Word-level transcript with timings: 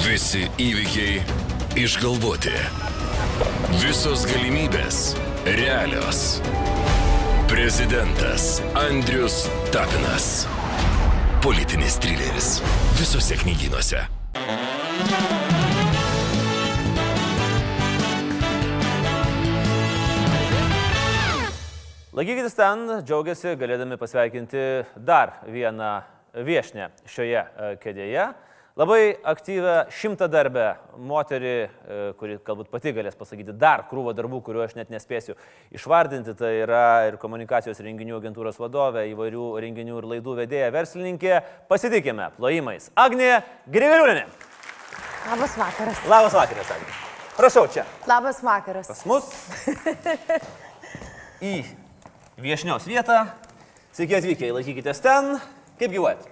Visi 0.00 0.46
įvykiai 0.56 1.18
išgalvoti. 1.76 2.54
Visos 3.82 4.22
galimybės 4.30 5.00
realios. 5.44 6.40
Prezidentas 7.50 8.62
Andrius 8.80 9.42
Tapinas. 9.68 10.46
Politinis 11.44 12.00
trileris. 12.00 12.48
Visose 12.96 13.36
knygynuose. 13.42 14.06
Laikykitės 22.16 22.56
ten, 22.56 22.88
džiaugiasi 23.04 23.52
galėdami 23.60 24.00
pasveikinti 24.00 24.68
dar 24.96 25.42
vieną 25.44 25.98
viešnę 26.40 26.88
šioje 27.04 27.42
e, 27.44 27.74
kėdėje. 27.84 28.30
Labai 28.78 29.16
aktyvę 29.26 29.88
šimtą 29.90 30.28
darbę 30.30 30.76
moterį, 30.94 31.54
e, 31.58 31.96
kuri 32.20 32.36
galbūt 32.46 32.68
pati 32.70 32.92
galės 32.94 33.16
pasakyti 33.18 33.50
dar 33.58 33.82
krūvą 33.90 34.14
darbų, 34.14 34.38
kuriuo 34.46 34.62
aš 34.62 34.76
net 34.78 34.92
nespėsiu 34.94 35.34
išvardinti. 35.74 36.36
Tai 36.38 36.52
yra 36.54 36.84
ir 37.08 37.18
komunikacijos 37.18 37.82
renginių 37.82 38.20
agentūros 38.20 38.62
vadovė, 38.62 39.08
įvairių 39.10 39.48
renginių 39.66 39.98
ir 39.98 40.08
laidų 40.14 40.36
vedėja, 40.44 40.70
verslininkė. 40.70 41.40
Pasitikime 41.66 42.30
plojimais. 42.38 42.92
Agnė 42.94 43.42
Grigaliūnė. 43.66 44.24
Labas 45.26 45.58
vakaras. 45.58 46.06
Labas 46.06 46.38
vakaras, 46.38 46.74
Agnė. 46.78 46.98
Prašau 47.36 47.66
čia. 47.74 47.88
Labas 48.06 48.38
vakaras. 48.46 48.86
Pas 48.86 49.06
mus 49.10 49.26
į 51.52 51.56
viešnios 52.38 52.86
vietą. 52.86 53.24
Sveiki 53.90 54.22
atvykę, 54.22 54.54
laikykitės 54.54 55.02
ten. 55.02 55.40
Kaip 55.80 55.90
gyvuojat? 55.90 56.28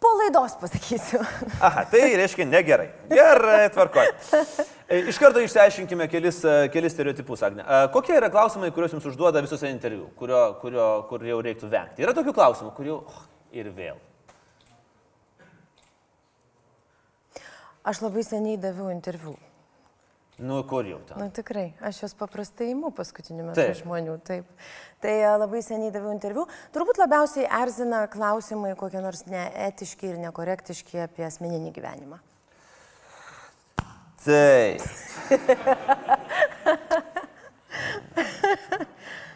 Po 0.00 0.08
laidos 0.16 0.54
pasakysiu. 0.56 1.20
Aha, 1.66 1.84
tai 1.92 2.14
reiškia 2.16 2.46
negerai. 2.48 2.88
Gerai, 3.10 3.66
tvarkoj. 3.74 4.06
E, 4.88 5.00
Iš 5.12 5.18
karto 5.20 5.42
išsiaiškinkime 5.44 6.06
kelis, 6.08 6.38
e, 6.40 6.54
kelis 6.72 6.94
stereotipus, 6.96 7.42
Agne. 7.44 7.66
E, 7.66 7.80
Kokie 7.92 8.16
yra 8.16 8.30
klausimai, 8.32 8.72
kuriuos 8.72 8.96
jums 8.96 9.10
užduoda 9.12 9.42
visose 9.44 9.68
interviu, 9.68 10.08
kurio, 10.16 10.40
kurio, 10.62 10.86
kur 11.10 11.26
jau 11.28 11.42
reiktų 11.44 11.68
vengti? 11.68 12.06
Yra 12.06 12.16
tokių 12.16 12.32
klausimų, 12.38 12.72
kurių 12.78 12.96
oh, 12.96 13.20
ir 13.52 13.68
vėl. 13.76 14.00
Aš 17.84 18.00
labai 18.06 18.24
seniai 18.24 18.56
daviau 18.60 18.88
interviu. 18.92 19.36
Nu, 20.40 20.62
kur 20.64 20.86
jau 20.88 20.98
ten? 21.04 21.18
Na 21.20 21.28
tikrai, 21.28 21.74
aš 21.84 21.98
juos 22.00 22.14
paprastai 22.16 22.70
imu 22.72 22.88
paskutiniu 22.96 23.44
metu 23.44 23.60
Taip. 23.60 23.76
žmonių. 23.82 24.14
Taip. 24.24 24.46
Tai 25.04 25.12
a, 25.28 25.34
labai 25.42 25.60
seniai 25.64 25.92
daviau 25.92 26.14
interviu. 26.14 26.46
Turbūt 26.72 27.00
labiausiai 27.02 27.44
erzina 27.60 28.06
klausimai 28.08 28.72
kokie 28.80 29.02
nors 29.04 29.26
neetiški 29.28 30.14
ir 30.14 30.20
nekorektiški 30.22 31.02
apie 31.04 31.26
asmeninį 31.28 31.74
gyvenimą. 31.76 32.20
Taip. 34.24 34.80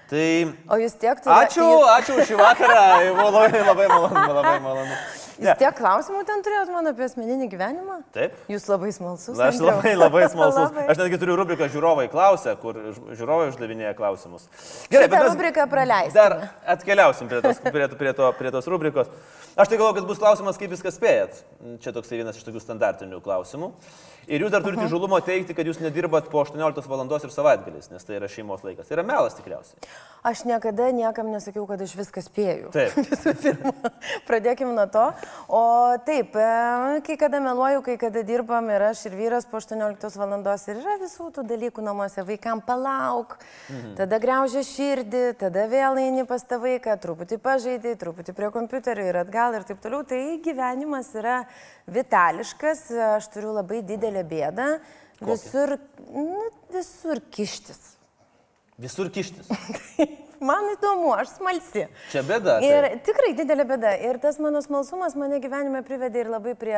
Tai 0.09 0.25
O 0.69 0.77
jūs 0.81 0.97
tiek 1.01 1.21
turite... 1.21 1.37
ačiū, 1.37 1.69
ačiū 1.99 2.17
už 2.21 2.33
šį 2.33 2.41
vakarą. 2.41 2.83
Labai, 3.19 3.47
labai 3.65 3.87
malonu, 3.93 4.25
labai 4.41 4.57
malonu. 4.65 4.99
Jūs 5.35 5.49
Ne. 5.49 5.55
tiek 5.59 5.75
klausimų 5.75 6.21
ten 6.29 6.43
turėjot 6.47 6.69
man 6.71 6.87
apie 6.87 7.05
asmeninį 7.09 7.49
gyvenimą? 7.51 7.97
Taip. 8.15 8.37
Jūs 8.49 8.69
labai 8.71 8.93
smalsus. 8.95 9.35
Na, 9.39 9.49
aš 9.51 9.59
labai, 9.59 9.95
labai 9.99 10.29
smalsus. 10.35 10.69
Labai. 10.71 10.85
Aš 10.93 11.01
netgi 11.01 11.19
turiu 11.19 11.35
rubriką 11.41 11.67
žiūrovai 11.73 12.07
klausia, 12.13 12.55
kur 12.61 12.79
žiūrovai 13.19 13.49
uždavinėja 13.51 13.97
klausimus. 13.99 14.47
Gerai, 14.93 15.09
Šitą 15.11 15.23
rubriką 15.33 15.67
praleiskime. 15.73 16.15
Dar 16.15 16.37
atkeliausim 16.77 17.29
prie 17.33 17.43
tos, 17.43 17.59
prie, 17.67 17.89
to- 17.91 17.99
prie, 17.99 18.13
to, 18.15 18.31
prie 18.39 18.55
tos 18.55 18.71
rubrikos. 18.71 19.11
Aš 19.59 19.69
tai 19.71 19.79
galvoju, 19.81 19.99
kad 20.01 20.07
bus 20.13 20.23
klausimas, 20.23 20.59
kaip 20.61 20.71
viską 20.71 20.95
spėjat. 20.95 21.43
Čia 21.83 21.93
toksai 21.99 22.23
vienas 22.23 22.39
iš 22.39 22.47
tokių 22.47 22.63
standartinių 22.63 23.19
klausimų. 23.25 23.73
Ir 24.29 24.45
jūs 24.45 24.53
dar 24.53 24.65
turite 24.65 24.87
žulumo 24.91 25.19
teikti, 25.25 25.55
kad 25.57 25.69
jūs 25.69 25.81
nedirbat 25.83 26.31
po 26.33 26.43
18 26.45 26.89
val. 26.89 27.05
ir 27.05 27.33
savaitgalis, 27.33 27.91
nes 27.93 28.05
tai 28.05 28.19
yra 28.19 28.29
šeimos 28.29 28.65
laikas. 28.65 28.89
Tai 28.89 28.99
yra 28.99 29.05
melas 29.07 29.37
tikriausiai. 29.37 29.81
Aš 30.25 30.47
niekada 30.49 30.89
niekam 30.89 31.29
nesakiau, 31.29 31.67
kad 31.69 31.83
aš 31.85 31.93
viską 31.99 32.23
spėju. 32.25 32.71
Taip. 32.73 32.95
Visų 33.11 33.35
pirma, 33.43 33.91
pradėkime 34.25 34.73
nuo 34.73 34.87
to. 34.89 35.03
O 35.53 35.65
taip, 36.07 36.33
e, 36.41 37.03
kai 37.05 37.19
kada 37.21 37.43
meluoju, 37.45 37.83
kai 37.85 37.99
kada 38.01 38.23
dirbam 38.25 38.71
ir 38.73 38.87
aš 38.89 39.03
ir 39.11 39.19
vyras 39.19 39.45
po 39.45 39.61
18 39.61 40.17
val. 40.17 40.33
ir 40.41 40.81
yra 40.81 40.97
visų 41.03 41.29
tų 41.37 41.45
dalykų 41.51 41.85
namuose. 41.85 42.25
Vaikam 42.25 42.65
palauk, 42.65 43.37
mhm. 43.69 43.95
tada 44.01 44.21
greužia 44.23 44.65
širdį, 44.65 45.25
tada 45.45 45.67
vėl 45.69 46.01
eini 46.01 46.25
pas 46.25 46.41
tą 46.41 46.57
vaiką, 46.63 46.97
truputį 47.05 47.39
pažaidai, 47.45 47.93
truputį 48.01 48.33
prie 48.33 48.49
kompiuterio 48.55 49.05
ir 49.11 49.21
atgal 49.27 49.59
ir 49.59 49.69
taip 49.69 49.85
toliau. 49.85 50.07
Tai 50.09 50.23
gyvenimas 50.41 51.13
yra 51.21 51.43
vitališkas, 51.85 52.87
aš 53.19 53.29
turiu 53.35 53.53
labai 53.53 53.83
didelę 54.15 54.25
bėdą. 54.29 54.69
Visur, 55.25 55.79
nu, 56.13 56.51
visur 56.75 57.21
kištis. 57.31 57.97
Visur 58.79 59.11
kištis. 59.11 59.49
Man 60.45 60.67
įdomu, 60.75 61.13
aš 61.15 61.31
smalsi. 61.39 61.87
Čia 62.11 62.21
bėda. 62.27 62.59
Ir 62.61 62.85
taip. 62.85 63.05
tikrai 63.07 63.31
didelė 63.39 63.65
bėda. 63.65 63.93
Ir 64.05 64.19
tas 64.21 64.37
mano 64.43 64.61
smalsumas 64.61 65.15
mane 65.17 65.39
gyvenime 65.41 65.81
privedė 65.87 66.25
ir 66.25 66.29
labai 66.29 66.53
prie 66.59 66.75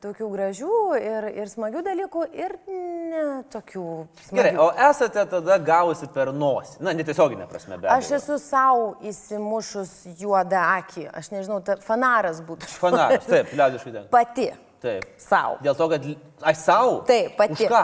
tokių 0.00 0.28
gražių 0.30 0.78
ir, 0.96 1.26
ir 1.42 1.50
smagių 1.50 1.82
dalykų, 1.84 2.22
ir 2.38 2.54
ne 2.70 3.24
tokių 3.52 3.84
smagių. 4.28 4.38
Gerai, 4.38 4.54
o 4.62 4.70
esate 4.88 5.26
tada 5.34 5.58
gavusi 5.58 6.08
per 6.14 6.32
nosį. 6.32 6.78
Na, 6.86 6.94
netiesioginė 6.96 7.50
prasme, 7.50 7.76
be 7.76 7.90
abejo. 7.90 7.98
Aš 7.98 8.14
esu 8.22 8.40
savo 8.40 8.88
įsimušus 9.10 9.94
juodą 10.22 10.64
akį. 10.78 11.10
Aš 11.10 11.34
nežinau, 11.34 11.60
ta 11.66 11.76
fanaras 11.84 12.40
būtų. 12.46 12.72
Fanaras, 12.78 13.28
taip, 13.28 13.52
liaudiškai 13.58 13.96
ten. 13.98 14.10
Pati. 14.14 14.52
Taip. 14.80 15.04
Savo. 15.20 15.58
Dėl 15.64 15.76
to, 15.76 15.88
kad 15.92 16.06
aš 16.52 16.62
savo. 16.62 17.00
Taip, 17.08 17.34
pati. 17.38 17.58
Už 17.58 17.72
ką? 17.72 17.82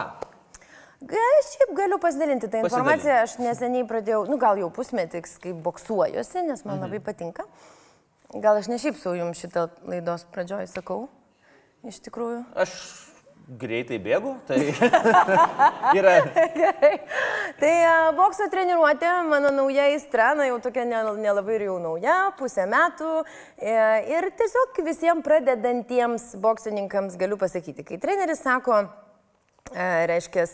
Aš 1.07 1.51
šiaip 1.53 1.75
galiu 1.77 1.99
pasidalinti 2.01 2.49
tą 2.51 2.63
informaciją. 2.65 3.19
Aš 3.27 3.37
neseniai 3.43 3.85
pradėjau, 3.89 4.25
nu 4.31 4.39
gal 4.41 4.59
jau 4.61 4.71
pusmetis, 4.73 5.37
kai 5.43 5.53
boksuojuosi, 5.53 6.47
nes 6.49 6.65
man 6.67 6.81
labai 6.83 7.03
patinka. 7.05 7.45
Gal 8.33 8.59
aš 8.59 8.71
ne 8.73 8.81
šiaip 8.81 8.97
savo 8.99 9.15
jums 9.19 9.43
šitą 9.45 9.69
laidos 9.87 10.25
pradžioj 10.33 10.67
sakau. 10.73 11.05
Iš 11.87 12.01
tikrųjų. 12.09 12.41
Aš 12.59 12.73
greitai 13.47 13.99
bėgu, 14.03 14.33
tai 14.49 14.59
yra. 15.99 16.17
Gerai. 16.57 16.91
Tai 17.61 17.73
bokso 18.19 18.49
treniruotė, 18.53 19.11
mano 19.31 19.53
nauja 19.55 19.87
įstra, 19.95 20.33
na 20.39 20.49
jau 20.51 20.59
tokia 20.65 20.85
ne- 20.89 21.15
nelabai 21.23 21.55
ir 21.61 21.67
jau 21.69 21.77
nauja, 21.83 22.17
pusę 22.41 22.67
metų. 22.71 23.13
E, 23.59 23.77
Ir 24.17 24.29
tiesiog 24.39 24.83
visiems 24.87 25.25
pradedantiems 25.27 26.33
boksininkams 26.43 27.17
galiu 27.21 27.39
pasakyti, 27.41 27.85
kai 27.87 27.99
treneris 28.03 28.43
sako, 28.43 28.83
reiškia, 29.75 30.47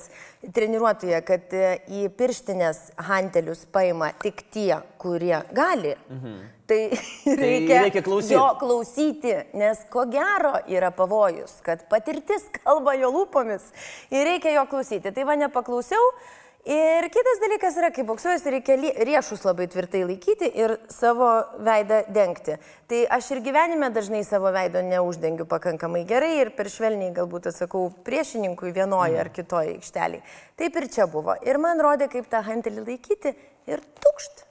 treniruotoje, 0.54 1.20
kad 1.26 1.54
e, 1.54 1.68
į 1.86 2.08
pirštinės 2.18 2.80
hantelius 3.06 3.62
paima 3.72 4.10
tik 4.22 4.42
tie, 4.54 4.74
kurie 5.02 5.36
gali. 5.54 5.94
Mhm. 6.10 6.42
Tai 6.72 6.78
reikia, 7.26 7.82
reikia 7.84 8.02
klausyt. 8.06 8.32
jo 8.32 8.44
klausyti, 8.60 9.32
nes 9.58 9.82
ko 9.92 10.06
gero 10.08 10.54
yra 10.70 10.92
pavojus, 10.94 11.58
kad 11.66 11.82
patirtis 11.90 12.46
kalba 12.58 12.94
jo 12.96 13.10
lūpomis 13.12 13.66
ir 14.10 14.24
reikia 14.30 14.56
jo 14.56 14.66
klausyti. 14.70 15.12
Tai 15.12 15.26
va 15.28 15.36
nepaklausiau. 15.44 16.14
Ir 16.62 17.08
kitas 17.10 17.40
dalykas 17.42 17.74
yra, 17.80 17.88
kai 17.90 18.04
boksuojas, 18.06 18.44
reikia 18.46 18.76
riešus 19.02 19.40
labai 19.42 19.64
tvirtai 19.66 20.04
laikyti 20.06 20.46
ir 20.62 20.76
savo 20.94 21.26
veidą 21.58 22.04
dengti. 22.14 22.54
Tai 22.86 23.00
aš 23.16 23.32
ir 23.34 23.40
gyvenime 23.42 23.88
dažnai 23.90 24.20
savo 24.22 24.52
veido 24.54 24.78
neuždengiu 24.86 25.42
pakankamai 25.50 26.04
gerai 26.06 26.36
ir 26.38 26.52
per 26.54 26.70
švelniai 26.70 27.10
galbūt 27.16 27.50
atsakau 27.50 27.88
priešininkui 28.06 28.70
vienoje 28.76 29.18
ar 29.18 29.32
kitoje 29.34 29.74
aikštelėje. 29.74 30.22
Taip 30.62 30.78
ir 30.78 30.86
čia 30.94 31.08
buvo. 31.10 31.34
Ir 31.42 31.58
man 31.58 31.82
rodė, 31.82 32.06
kaip 32.12 32.30
tą 32.30 32.44
hantelį 32.46 32.86
laikyti 32.92 33.34
ir 33.66 33.82
tukšt. 33.98 34.46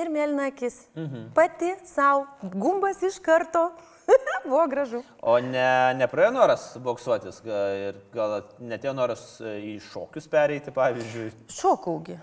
Ir 0.00 0.08
mėlyna 0.08 0.48
akis. 0.54 0.86
Mhm. 0.96 1.28
Pati 1.36 1.74
savo, 1.84 2.24
gumbas 2.56 3.04
iš 3.04 3.20
karto. 3.20 3.68
buvo 4.48 4.64
gražu. 4.70 5.02
O 5.22 5.36
ne, 5.44 5.68
nepraėjo 6.00 6.32
noras 6.34 6.66
boksuotis 6.82 7.42
ir 7.46 8.00
gal 8.14 8.40
netėjo 8.58 8.96
noras 8.96 9.22
e, 9.42 9.54
į 9.74 9.78
šokius 9.90 10.28
pereiti, 10.32 10.74
pavyzdžiui. 10.74 11.30
Šokaugi. 11.60 12.18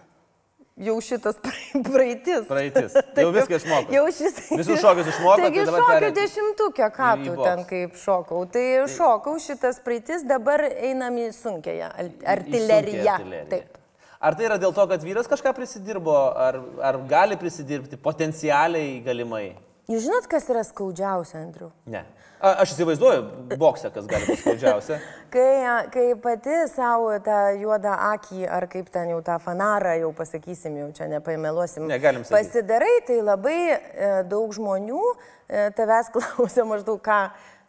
Jau 0.77 0.99
šitas 1.01 1.39
pra- 1.41 1.81
praeitis. 1.89 2.43
Praeitis. 2.45 2.93
Taip, 2.93 3.21
Jau 3.23 3.31
viską 3.33 3.57
išmokot. 3.57 3.93
Jau 3.95 4.03
šis. 4.13 4.35
Visus 4.51 4.83
šokius 4.83 5.09
išmokot, 5.09 5.41
Taigi 5.41 5.63
tai 5.63 5.71
šokiu 5.71 5.87
pereit 5.89 6.19
dešimtukė, 6.19 6.89
ką 6.93 7.07
tu 7.23 7.33
ten 7.41 7.63
kaip 7.71 7.97
šokau. 8.03 8.43
Tai 8.53 8.65
šokau 8.93 9.33
šitas 9.41 9.81
praeitis, 9.85 10.25
dabar 10.29 10.67
einam 10.69 11.17
į 11.17 11.31
sunkėją 11.33 11.89
artileriją. 12.35 13.17
Taip. 13.49 13.73
Ar 14.17 14.33
tai 14.33 14.47
yra 14.47 14.57
dėl 14.61 14.73
to, 14.73 14.85
kad 14.89 15.03
vyras 15.05 15.29
kažką 15.29 15.51
prisidirbo, 15.53 16.13
ar, 16.41 16.57
ar 16.81 16.97
gali 17.09 17.37
prisidirbti 17.37 17.99
potencialiai 18.01 18.95
galimai? 19.05 19.51
Jūs 19.87 20.03
žinot, 20.03 20.25
kas 20.27 20.49
yra 20.51 20.65
skaudžiausia, 20.67 21.39
Andriu? 21.45 21.69
Ne. 21.87 22.01
A, 22.37 22.51
aš 22.61 22.73
įsivaizduoju 22.75 23.55
boksą, 23.57 23.87
kas 23.95 24.05
gali 24.09 24.27
būti 24.27 24.41
skaudžiausia. 24.43 24.97
Kai, 25.33 25.87
kai 25.91 26.05
pati 26.23 26.53
savo 26.71 27.09
tą 27.23 27.37
juodą 27.59 27.91
akį, 28.13 28.45
ar 28.47 28.63
kaip 28.71 28.87
ten 28.93 29.09
jau 29.11 29.17
tą 29.25 29.35
fanarą, 29.43 29.91
jau 29.99 30.13
pasakysim, 30.15 30.77
jau 30.79 30.87
čia 30.95 31.09
nepaimeluosim, 31.11 31.83
Negalim 31.89 32.23
sakyt. 32.23 32.37
pasidarai, 32.37 32.93
tai 33.09 33.17
labai 33.19 33.57
e, 33.75 34.11
daug 34.31 34.55
žmonių 34.55 35.01
e, 35.03 35.65
tavęs 35.75 36.11
klausia 36.15 36.63
maždaug, 36.67 37.01
ką 37.03 37.19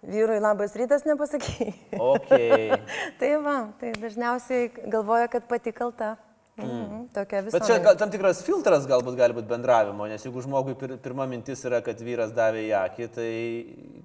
vyrui 0.06 0.38
labas 0.38 0.78
rytas 0.78 1.02
nepasakai. 1.08 1.72
Okay. 1.98 2.78
tai 3.20 3.34
va, 3.42 3.58
tai 3.82 3.90
dažniausiai 3.98 4.70
galvoja, 4.86 5.26
kad 5.34 5.50
pati 5.50 5.74
kalta. 5.74 6.14
Mm. 6.58 7.02
Tokia 7.14 7.43
visą. 7.46 7.55
Bet 7.55 7.69
čia 7.69 7.78
gal, 7.82 7.96
tam 8.00 8.10
tikras 8.10 8.40
filtras 8.46 8.87
galbūt 8.90 9.19
gali 9.19 9.37
būti 9.37 9.50
bendravimo, 9.50 10.08
nes 10.10 10.25
jeigu 10.26 10.43
žmogui 10.43 10.75
pir, 10.78 10.96
pirma 11.02 11.28
mintis 11.31 11.62
yra, 11.69 11.78
kad 11.87 12.00
vyras 12.02 12.34
davė 12.34 12.64
į 12.66 12.72
akį, 12.81 13.08
tai 13.14 13.31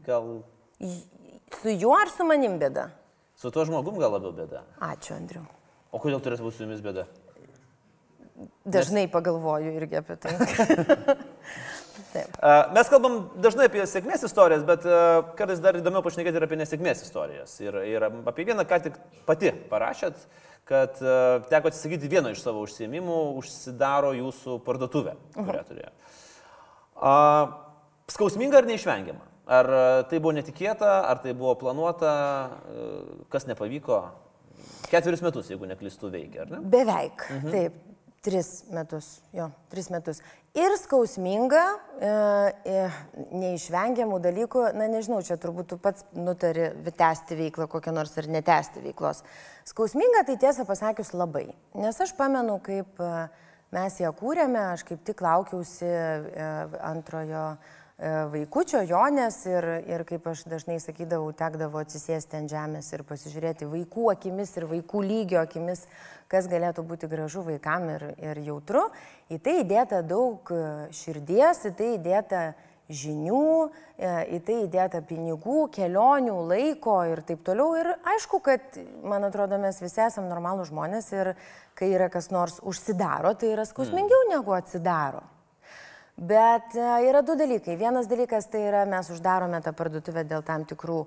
gal... 0.06 0.30
Su 1.62 1.74
juo 1.74 1.96
ar 1.98 2.12
su 2.14 2.28
manim 2.28 2.60
bėda? 2.62 2.92
Su 3.40 3.50
tuo 3.54 3.66
žmogum 3.66 3.98
gal 4.02 4.14
labiau 4.14 4.34
bėda. 4.38 4.64
Ačiū, 4.86 5.18
Andriu. 5.18 5.44
O 5.94 6.02
kodėl 6.02 6.22
turėtų 6.22 6.46
būti 6.46 6.60
su 6.60 6.68
jumis 6.68 6.82
bėda? 6.86 7.08
Dažnai 8.66 9.08
nes... 9.08 9.14
pagalvoju 9.14 9.74
irgi 9.78 10.02
apie 10.02 10.18
tai. 10.22 10.38
Taip. 12.13 12.38
Mes 12.75 12.89
kalbam 12.94 13.18
dažnai 13.42 13.68
apie 13.69 13.83
sėkmės 13.89 14.24
istorijas, 14.27 14.63
bet 14.68 14.86
kartais 15.39 15.62
dar 15.63 15.80
įdomiau 15.80 16.04
pašnekėti 16.06 16.38
ir 16.38 16.45
apie 16.45 16.60
nesėkmės 16.60 17.01
istorijas. 17.07 17.56
Ir, 17.63 17.77
ir 17.89 18.06
apie 18.06 18.45
vieną, 18.48 18.65
ką 18.69 18.80
tik 18.86 19.00
pati 19.25 19.51
parašėt, 19.71 20.21
kad 20.69 21.01
teko 21.50 21.71
atsisakyti 21.71 22.12
vieno 22.12 22.31
iš 22.31 22.44
savo 22.45 22.62
užsiemimų, 22.68 23.19
užsidaro 23.42 24.13
jūsų 24.19 24.60
parduotuvė, 24.68 25.18
kurią 25.36 25.63
turėjo. 25.71 25.92
Skausminga 28.13 28.62
ar 28.62 28.69
neišvengiama? 28.69 29.25
Ar 29.44 29.68
tai 30.07 30.21
buvo 30.24 30.31
netikėta, 30.38 31.01
ar 31.10 31.19
tai 31.24 31.33
buvo 31.36 31.56
planuota, 31.60 32.12
kas 33.33 33.48
nepavyko? 33.50 33.98
Ketverius 34.88 35.24
metus, 35.25 35.50
jeigu 35.51 35.68
neklistų, 35.68 36.12
veikia, 36.13 36.45
ar 36.45 36.54
ne? 36.54 36.62
Beveik. 36.71 37.25
Mhm. 37.33 37.51
Taip, 37.51 37.74
Tris 38.24 38.64
metus, 38.72 39.18
jo, 39.36 39.50
tris 39.68 39.90
metus. 39.92 40.22
Ir 40.56 40.72
skausminga, 40.80 41.64
e, 42.00 42.12
e, 42.72 42.84
neišvengiamų 43.36 44.20
dalykų, 44.24 44.62
na 44.78 44.88
nežinau, 44.88 45.18
čia 45.28 45.36
turbūt 45.42 45.74
tu 45.74 45.78
pats 45.81 46.06
nutari 46.16 46.70
tęsti 46.88 47.36
veiklą 47.36 47.68
kokią 47.68 47.92
nors 47.92 48.16
ar 48.22 48.30
netęsti 48.31 48.86
veiklos. 48.86 49.25
Skausminga 49.68 50.24
tai 50.30 50.38
tiesą 50.40 50.64
pasakius 50.70 51.12
labai, 51.12 51.50
nes 51.75 52.00
aš 52.00 52.16
pamenu, 52.16 52.62
kaip 52.64 53.04
e, 53.04 53.12
mes 53.75 54.00
ją 54.00 54.14
kūrėme, 54.16 54.62
aš 54.72 54.86
kaip 54.88 55.04
tik 55.04 55.25
laukiausi 55.25 55.90
e, 55.90 56.48
antrojo 56.80 57.48
vaikučio 58.04 58.82
Jonės 58.84 59.38
ir, 59.48 59.66
ir 59.88 60.04
kaip 60.08 60.26
aš 60.28 60.44
dažnai 60.50 60.80
sakydavau, 60.84 61.32
tekdavo 61.38 61.80
atsisėsti 61.80 62.36
ant 62.42 62.52
žemės 62.52 62.90
ir 62.92 63.06
pasižiūrėti 63.08 63.70
vaikų 63.70 64.10
akimis 64.12 64.52
ir 64.58 64.68
vaikų 64.68 65.04
lygio 65.08 65.40
akimis, 65.44 65.86
kas 66.32 66.50
galėtų 66.52 66.84
būti 66.88 67.08
gražu 67.12 67.46
vaikam 67.48 67.88
ir, 67.94 68.06
ir 68.20 68.44
jautru. 68.44 68.84
Į 69.32 69.40
tai 69.44 69.56
įdėta 69.62 70.02
daug 70.04 70.52
e, 70.52 70.62
širdies, 70.96 71.64
į 71.70 71.74
tai 71.80 71.90
įdėta 71.96 72.44
žinių, 72.92 73.44
e, 73.96 74.14
į 74.36 74.40
tai 74.48 74.58
įdėta 74.66 75.04
pinigų, 75.08 75.68
kelionių, 75.74 76.36
laiko 76.50 76.98
ir 77.08 77.24
taip 77.28 77.46
toliau. 77.48 77.78
Ir 77.80 77.94
aišku, 78.16 78.42
kad, 78.44 78.82
man 79.06 79.30
atrodo, 79.30 79.60
mes 79.62 79.80
visi 79.84 80.04
esame 80.04 80.32
normalų 80.32 80.68
žmonės 80.72 81.14
ir 81.16 81.36
kai 81.80 81.94
yra 81.94 82.12
kas 82.12 82.34
nors 82.36 82.60
užsidaro, 82.60 83.32
tai 83.40 83.54
yra 83.56 83.68
skausmingiau 83.70 84.28
mm. 84.28 84.36
negu 84.36 84.58
atsidaro. 84.58 85.24
Bet 86.15 86.75
e, 86.77 86.88
yra 87.10 87.24
du 87.25 87.33
dalykai. 87.38 87.75
Vienas 87.80 88.07
dalykas 88.10 88.45
tai 88.54 88.68
yra 88.68 88.83
mes 88.86 89.10
uždarome 89.10 89.62
tą 89.65 89.74
parduotuvę 89.74 90.24
dėl 90.30 90.44
tam 90.45 90.65
tikrų 90.69 91.00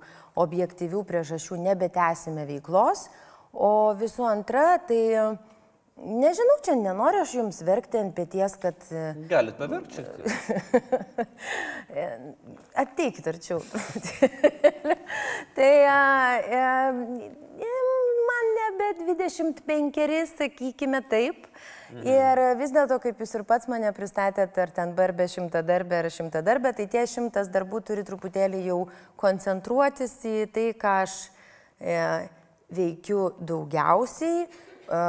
objektyvių 0.42 1.04
priežasčių, 1.06 1.60
nebetęsime 1.68 2.46
veiklos. 2.48 3.06
O 3.54 3.94
visų 3.96 4.26
antra, 4.28 4.76
tai 4.84 4.98
nežinau, 5.96 6.58
čia 6.66 6.74
nenoriu 6.76 7.22
aš 7.22 7.36
jums 7.38 7.62
verkti 7.64 8.02
ant 8.02 8.16
pėties, 8.18 8.58
kad... 8.60 8.82
E, 8.90 9.14
Galit 9.30 9.56
paverkti. 9.56 10.04
Ateikit 12.82 13.30
arčiau. 13.30 13.62
tai 15.56 15.72
a, 15.86 15.98
nebe 16.42 17.45
25, 18.98 20.26
sakykime 20.36 21.00
taip. 21.10 21.46
Mhm. 21.92 22.02
Ir 22.10 22.40
vis 22.58 22.72
dėlto, 22.74 22.98
kaip 23.02 23.20
jūs 23.22 23.34
ir 23.38 23.44
pats 23.46 23.68
mane 23.70 23.90
pristatėte, 23.94 24.62
ar 24.62 24.72
ten 24.74 24.94
barbė 24.96 25.28
šimta 25.30 25.62
darbė 25.66 26.00
ar 26.02 26.10
šimta 26.10 26.42
darbė, 26.46 26.74
tai 26.76 26.88
tie 26.90 27.06
šimtas 27.06 27.50
darbų 27.54 27.82
turi 27.86 28.04
truputėlį 28.06 28.62
jau 28.66 28.80
koncentruotis 29.20 30.16
į 30.26 30.36
tai, 30.54 30.68
ką 30.78 30.94
aš 31.06 31.18
e, 31.80 31.98
veikiu 32.74 33.28
daugiausiai, 33.38 34.46
e, 34.46 35.02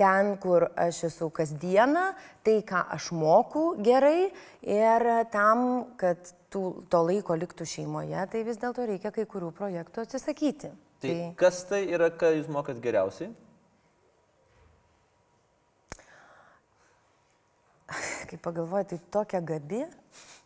ten, 0.00 0.32
kur 0.42 0.68
aš 0.74 1.04
esu 1.10 1.30
kasdieną, 1.34 2.08
tai, 2.46 2.60
ką 2.66 2.86
aš 2.98 3.12
moku 3.14 3.74
gerai 3.82 4.32
ir 4.62 5.06
tam, 5.34 5.68
kad 6.00 6.34
tų, 6.50 6.86
to 6.90 7.04
laiko 7.06 7.38
liktų 7.38 7.66
šeimoje, 7.66 8.26
tai 8.30 8.42
vis 8.46 8.58
dėlto 8.62 8.86
reikia 8.90 9.14
kai 9.14 9.26
kurių 9.30 9.54
projektų 9.54 10.06
atsisakyti. 10.06 10.74
Tai, 11.04 11.14
tai 11.14 11.32
kas 11.40 11.62
tai 11.68 11.84
yra, 11.92 12.10
ką 12.10 12.32
jūs 12.38 12.50
mokat 12.52 12.80
geriausiai? 12.84 13.30
kai 18.30 18.38
pagalvoju, 18.40 18.84
tai 18.90 18.98
tokia 19.12 19.40
gabi, 19.44 19.84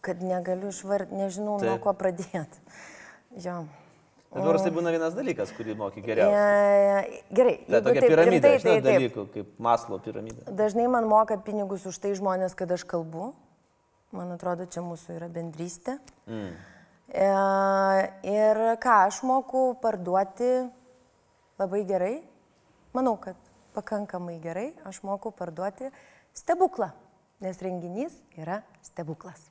kad 0.04 0.22
negaliu 0.22 0.72
išvardinti, 0.72 1.22
nežinau, 1.22 1.58
Taip. 1.58 1.70
nuo 1.70 1.82
ko 1.82 1.94
pradėti. 1.98 2.64
Jo. 3.44 3.62
Nors 4.36 4.60
tai 4.60 4.70
būna 4.74 4.92
vienas 4.92 5.14
dalykas, 5.16 5.52
kurį 5.56 5.74
moki 5.78 6.02
geriausiai. 6.04 7.20
Gerai. 7.32 7.54
Tai 7.64 7.80
tokia 7.86 8.02
taip, 8.02 8.10
piramidė, 8.12 8.42
tai, 8.42 8.58
tai, 8.64 8.78
dalykų, 8.84 9.24
kaip 9.32 9.52
maslo 9.64 9.98
piramidė. 10.04 10.44
Dažnai 10.58 10.88
man 10.92 11.08
moka 11.08 11.38
pinigus 11.40 11.86
už 11.88 11.96
tai 12.02 12.12
žmonės, 12.18 12.56
kad 12.58 12.74
aš 12.76 12.84
kalbu. 12.88 13.30
Man 14.12 14.32
atrodo, 14.32 14.64
čia 14.68 14.84
mūsų 14.84 15.16
yra 15.16 15.28
bendrystė. 15.32 15.96
Mm. 16.28 16.52
E, 17.08 17.26
ir 18.28 18.62
ką 18.82 18.94
aš 19.08 19.22
moku 19.24 19.72
parduoti 19.82 20.52
labai 21.58 21.82
gerai. 21.88 22.14
Manau, 22.96 23.16
kad 23.20 23.36
pakankamai 23.74 24.38
gerai 24.42 24.70
aš 24.88 25.02
moku 25.06 25.32
parduoti 25.32 25.90
stebuklą 26.36 26.92
nes 27.40 27.60
renginys 27.62 28.16
yra 28.38 28.62
stebuklas. 28.82 29.48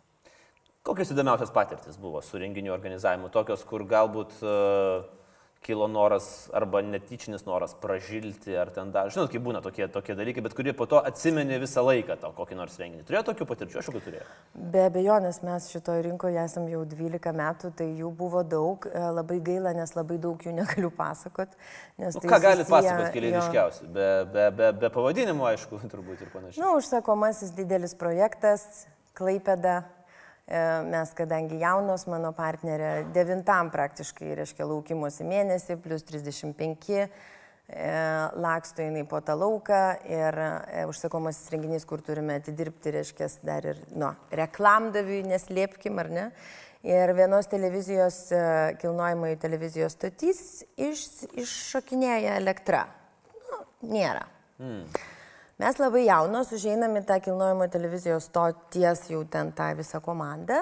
Kokios 0.87 1.11
įdomiausias 1.11 1.51
patirtis 1.55 1.97
buvo 1.99 2.21
su 2.23 2.39
renginių 2.39 2.71
organizavimu? 2.75 3.31
Tokios, 3.31 3.63
kur 3.67 3.83
galbūt 3.87 4.35
uh, 4.43 5.07
kilo 5.61 5.87
noras 5.87 6.49
arba 6.53 6.81
netyčinis 6.81 7.45
noras 7.45 7.73
pražilti, 7.81 8.53
ar 8.57 8.69
ten 8.73 8.91
dar, 8.93 9.09
žinot, 9.11 9.29
kaip 9.31 9.43
būna 9.43 9.61
tokie, 9.63 9.87
tokie 9.91 10.15
dalykai, 10.17 10.43
bet 10.45 10.55
kurie 10.57 10.73
po 10.77 10.87
to 10.89 11.01
atsimeni 11.09 11.57
visą 11.61 11.83
laiką 11.85 12.17
tau 12.21 12.31
kokį 12.37 12.57
nors 12.59 12.77
renginį. 12.79 13.03
Turėjo 13.07 13.23
tokių 13.31 13.47
patirčių, 13.49 13.79
aš 13.81 13.89
jau 13.91 14.01
turėjau. 14.05 14.27
Be 14.75 14.85
abejonės, 14.87 15.41
mes 15.47 15.69
šitoje 15.73 16.05
rinkoje 16.07 16.39
esame 16.43 16.71
jau 16.71 16.83
12 16.87 17.33
metų, 17.41 17.73
tai 17.79 17.89
jų 17.99 18.11
buvo 18.21 18.43
daug, 18.47 18.87
e, 18.87 19.03
labai 19.19 19.39
gaila, 19.49 19.73
nes 19.77 19.95
labai 19.97 20.19
daug 20.23 20.47
jų 20.47 20.55
negaliu 20.61 20.93
pasakot. 20.93 21.57
Nu, 21.97 22.13
tai 22.15 22.31
ką 22.31 22.41
galit 22.43 22.71
pasakoti, 22.71 23.11
keli 23.17 23.33
ryškiausi, 23.35 23.89
be, 23.91 24.09
be, 24.33 24.49
be, 24.61 24.71
be 24.85 24.93
pavadinimo, 24.93 25.49
aišku, 25.51 25.81
turbūt 25.93 26.23
ir 26.23 26.31
panašiai. 26.33 26.61
Na, 26.63 26.71
nu, 26.71 26.81
užsakomasis 26.81 27.55
didelis 27.57 27.97
projektas, 27.97 28.85
Klaipeda, 29.17 29.81
mes, 30.47 31.09
kadangi 31.11 31.59
jaunos, 31.59 32.05
mano 32.07 32.31
partnerė 32.35 32.91
devintam 33.15 33.71
praktiškai, 33.73 34.31
reiškia, 34.39 34.67
laukimuose 34.69 35.25
mėnesį, 35.27 35.75
plus 35.83 36.05
35, 36.07 36.93
e, 36.97 37.89
laksto 38.39 38.85
jinai 38.85 39.03
po 39.09 39.19
tą 39.19 39.35
lauką 39.35 39.81
ir 40.07 40.39
e, 40.39 40.85
užsakomasis 40.87 41.51
renginys, 41.51 41.83
kur 41.89 41.99
turime 42.05 42.39
atidirbti, 42.39 42.95
reiškia, 42.95 43.27
dar 43.43 43.67
ir, 43.73 43.83
nu, 43.91 44.13
reklamdaviui, 44.31 45.25
neslėpkim, 45.27 45.99
ar 45.99 46.13
ne? 46.15 46.29
Ir 46.87 47.11
vienos 47.17 47.49
televizijos, 47.51 48.21
kilnojimai 48.79 49.33
televizijos 49.41 49.97
stotys 49.97 50.39
iš, 50.79 51.03
iššokinėja 51.35 52.37
elektra. 52.39 52.85
Nu, 53.49 53.59
nėra. 53.97 54.23
Mm. 54.61 54.85
Mes 55.57 55.79
labai 55.81 56.03
jaunos 56.05 56.51
užeinam 56.53 56.99
į 56.99 57.01
tą 57.09 57.15
kilnojimo 57.25 57.65
televizijos 57.73 58.27
stoties 58.29 58.99
jau 59.09 59.23
ten 59.25 59.47
tą 59.57 59.71
visą 59.79 59.97
komandą 60.05 60.59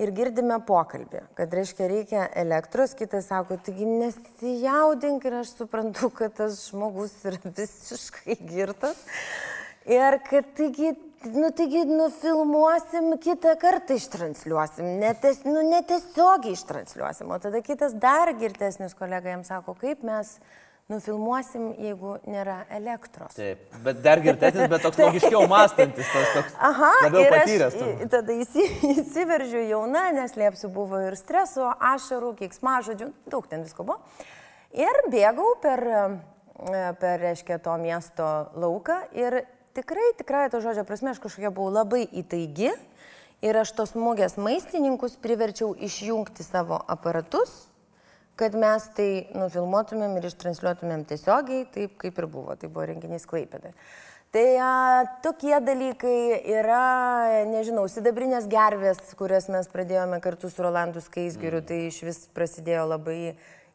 ir 0.00 0.08
girdime 0.16 0.56
pokalbį, 0.64 1.20
kad 1.36 1.52
reiškia 1.52 1.88
reikia 1.90 2.22
elektros, 2.42 2.94
kitas 2.96 3.26
sako, 3.28 3.58
taigi 3.60 3.84
nesijaudink 3.84 5.26
ir 5.28 5.36
aš 5.42 5.50
suprantu, 5.58 6.08
kad 6.22 6.32
tas 6.38 6.62
žmogus 6.70 7.12
yra 7.28 7.52
visiškai 7.58 8.38
girtas. 8.48 9.02
Ir 9.84 10.16
kad 10.30 10.48
taigi, 10.56 10.94
nu 11.34 11.50
taigi, 11.52 11.82
nufilmuosim, 11.90 13.10
kitą 13.20 13.52
kartą 13.60 13.98
ištransliuosim, 14.00 14.88
netes, 15.02 15.42
nu, 15.44 15.60
netiesiogiai 15.74 16.56
ištransliuosim. 16.56 17.36
O 17.36 17.36
tada 17.44 17.60
kitas 17.68 17.92
dar 18.00 18.32
girtesnis 18.40 18.96
kolega 18.96 19.36
jam 19.36 19.44
sako, 19.44 19.76
kaip 19.76 20.00
mes 20.08 20.38
nufilmuosim, 20.88 21.74
jeigu 21.76 22.14
nėra 22.28 22.62
elektros. 22.72 23.34
Taip, 23.36 23.60
bet 23.84 24.00
dar 24.04 24.22
girtesnis, 24.24 24.70
bet 24.72 24.84
toks 24.86 25.00
logiškiau 25.04 25.44
mąstantis, 25.50 26.08
tas 26.14 26.30
toks 26.32 26.56
Aha, 26.70 26.92
labiau 27.04 27.26
patyręs. 27.34 27.76
Aš, 27.76 28.06
tada 28.14 28.36
įsi, 28.40 28.64
įsiveržiu 29.02 29.66
jauna, 29.68 30.06
neslėpsiu, 30.16 30.72
buvo 30.72 31.02
ir 31.10 31.18
streso, 31.20 31.68
ašarų, 31.92 32.32
kiksmažodžių, 32.40 33.10
daug 33.28 33.50
ten 33.52 33.68
visko 33.68 33.84
buvo. 33.84 34.00
Ir 34.76 35.02
bėgau 35.12 35.54
per, 35.60 35.84
per 37.00 37.20
reiškia, 37.20 37.60
to 37.64 37.76
miesto 37.80 38.32
lauką 38.56 39.02
ir 39.16 39.42
tikrai, 39.76 40.10
tikrai 40.16 40.48
to 40.52 40.64
žodžio 40.64 40.88
prasme, 40.88 41.12
aš 41.12 41.20
kažkokia 41.20 41.52
buvau 41.52 41.72
labai 41.82 42.06
įtaigi 42.08 42.72
ir 43.44 43.60
aš 43.60 43.76
tos 43.76 43.92
mūgės 43.96 44.40
maistininkus 44.40 45.20
priverčiau 45.20 45.74
išjungti 45.76 46.44
savo 46.48 46.80
aparatus 46.88 47.67
kad 48.38 48.54
mes 48.58 48.84
tai 48.96 49.08
nufilmuotumėm 49.34 50.18
ir 50.18 50.28
ištransliuotumėm 50.30 51.02
tiesiogiai, 51.08 51.66
taip 51.74 51.96
kaip 52.00 52.20
ir 52.20 52.28
buvo. 52.30 52.54
Tai 52.58 52.70
buvo 52.70 52.86
renginys 52.90 53.26
Klaipėdai. 53.28 53.74
Tai 54.28 54.44
a, 54.60 54.72
tokie 55.24 55.54
dalykai 55.64 56.42
yra, 56.52 57.44
nežinau, 57.48 57.86
sidabrinės 57.88 58.44
gervės, 58.52 59.00
kurias 59.16 59.48
mes 59.48 59.70
pradėjome 59.72 60.18
kartu 60.20 60.50
su 60.52 60.66
Rolandu 60.66 61.00
Skaisgiriu, 61.00 61.62
mm. 61.62 61.68
tai 61.70 61.78
iš 61.88 62.02
vis 62.04 62.20
prasidėjo 62.36 62.84
labai 62.90 63.18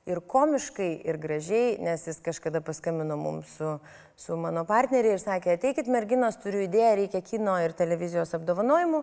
ir 0.05 0.22
komiškai, 0.29 0.91
ir 1.10 1.17
gražiai, 1.17 1.77
nes 1.82 2.05
jis 2.05 2.22
kažkada 2.22 2.62
paskambino 2.62 3.17
mums 3.17 3.55
su, 3.58 3.74
su 4.20 4.38
mano 4.38 4.62
partneriai 4.70 5.17
ir 5.17 5.24
sakė, 5.24 5.58
ateikit 5.58 5.89
merginos, 5.89 6.38
turiu 6.43 6.67
idėją, 6.67 6.96
reikia 7.01 7.24
kino 7.25 7.58
ir 7.63 7.74
televizijos 7.77 8.36
apdovanojimų 8.38 9.01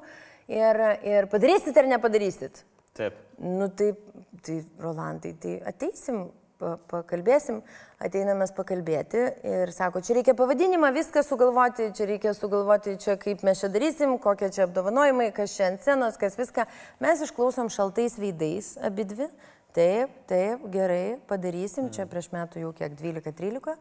ir, 0.55 0.85
ir 1.03 1.31
padarysit 1.33 1.83
ar 1.83 1.91
nepadarysit. 1.97 2.63
Taip. 2.99 3.17
Nu 3.41 3.69
taip, 3.73 4.01
tai 4.45 4.59
Rolandai, 4.83 5.33
tai 5.41 5.55
ateisim, 5.71 6.27
pa, 6.61 6.75
pakalbėsim, 6.91 7.61
ateinamės 8.03 8.53
pakalbėti 8.57 9.23
ir 9.47 9.73
sako, 9.75 10.03
čia 10.05 10.19
reikia 10.19 10.35
pavadinimą, 10.39 10.91
viską 10.97 11.23
sugalvoti, 11.25 11.91
čia 11.97 12.09
reikia 12.11 12.35
sugalvoti, 12.37 12.97
čia 13.01 13.17
kaip 13.21 13.45
mes 13.47 13.63
čia 13.63 13.71
darysim, 13.73 14.17
kokie 14.23 14.51
čia 14.53 14.67
apdovanojimai, 14.67 15.31
kas 15.37 15.55
čia 15.57 15.71
ant 15.71 15.85
scenos, 15.85 16.19
kas 16.21 16.37
viską. 16.41 16.67
Mes 17.05 17.25
išklausom 17.27 17.73
šaltais 17.73 18.19
veidais 18.21 18.75
abi 18.85 19.09
dvi. 19.09 19.31
Taip, 19.71 20.11
taip, 20.27 20.63
gerai, 20.73 21.21
padarysim, 21.31 21.93
čia 21.95 22.09
prieš 22.11 22.33
metų 22.35 22.65
jau 22.65 22.73
kiek 22.75 22.97
12-13. 22.99 23.77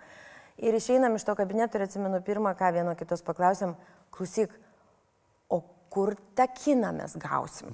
Ir 0.61 0.75
išeinam 0.77 1.15
iš 1.17 1.25
to 1.25 1.33
kabineto 1.39 1.79
ir 1.79 1.87
atsimenu 1.87 2.19
pirmą, 2.21 2.51
ką 2.59 2.69
vieno 2.75 2.93
kitos 2.99 3.23
paklausėm, 3.25 3.73
klausyk, 4.13 4.53
o 5.49 5.63
kur 5.89 6.13
tą 6.37 6.45
kiną 6.53 6.91
mes 6.93 7.15
gausim, 7.17 7.73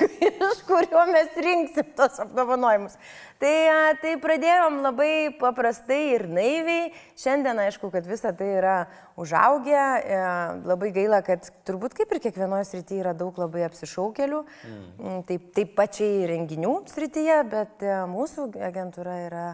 iš 0.00 0.62
kurio 0.66 1.04
mes 1.10 1.36
rinksim 1.42 1.88
tos 1.96 2.18
apdovanojimus. 2.22 2.96
Tai, 3.40 3.54
tai 4.02 4.14
pradėjom 4.20 4.80
labai 4.84 5.10
paprastai 5.40 6.00
ir 6.14 6.26
naiviai. 6.32 6.90
Šiandien 7.20 7.60
aišku, 7.66 7.90
kad 7.92 8.06
visa 8.08 8.32
tai 8.36 8.48
yra 8.58 8.76
užaugę. 9.20 9.76
E, 9.76 10.20
labai 10.68 10.92
gaila, 10.96 11.22
kad 11.26 11.48
turbūt 11.68 11.96
kaip 11.96 12.12
ir 12.12 12.22
kiekvienoje 12.28 12.68
srityje 12.70 13.04
yra 13.04 13.14
daug 13.16 13.36
labai 13.40 13.66
apsišaukelių. 13.68 14.42
Mm. 14.68 15.24
Taip, 15.28 15.50
taip 15.56 15.74
pačiai 15.78 16.28
renginių 16.32 16.76
srityje, 16.92 17.40
bet 17.52 17.84
e, 17.84 17.98
mūsų 18.12 18.50
agentūra 18.68 19.18
yra 19.26 19.48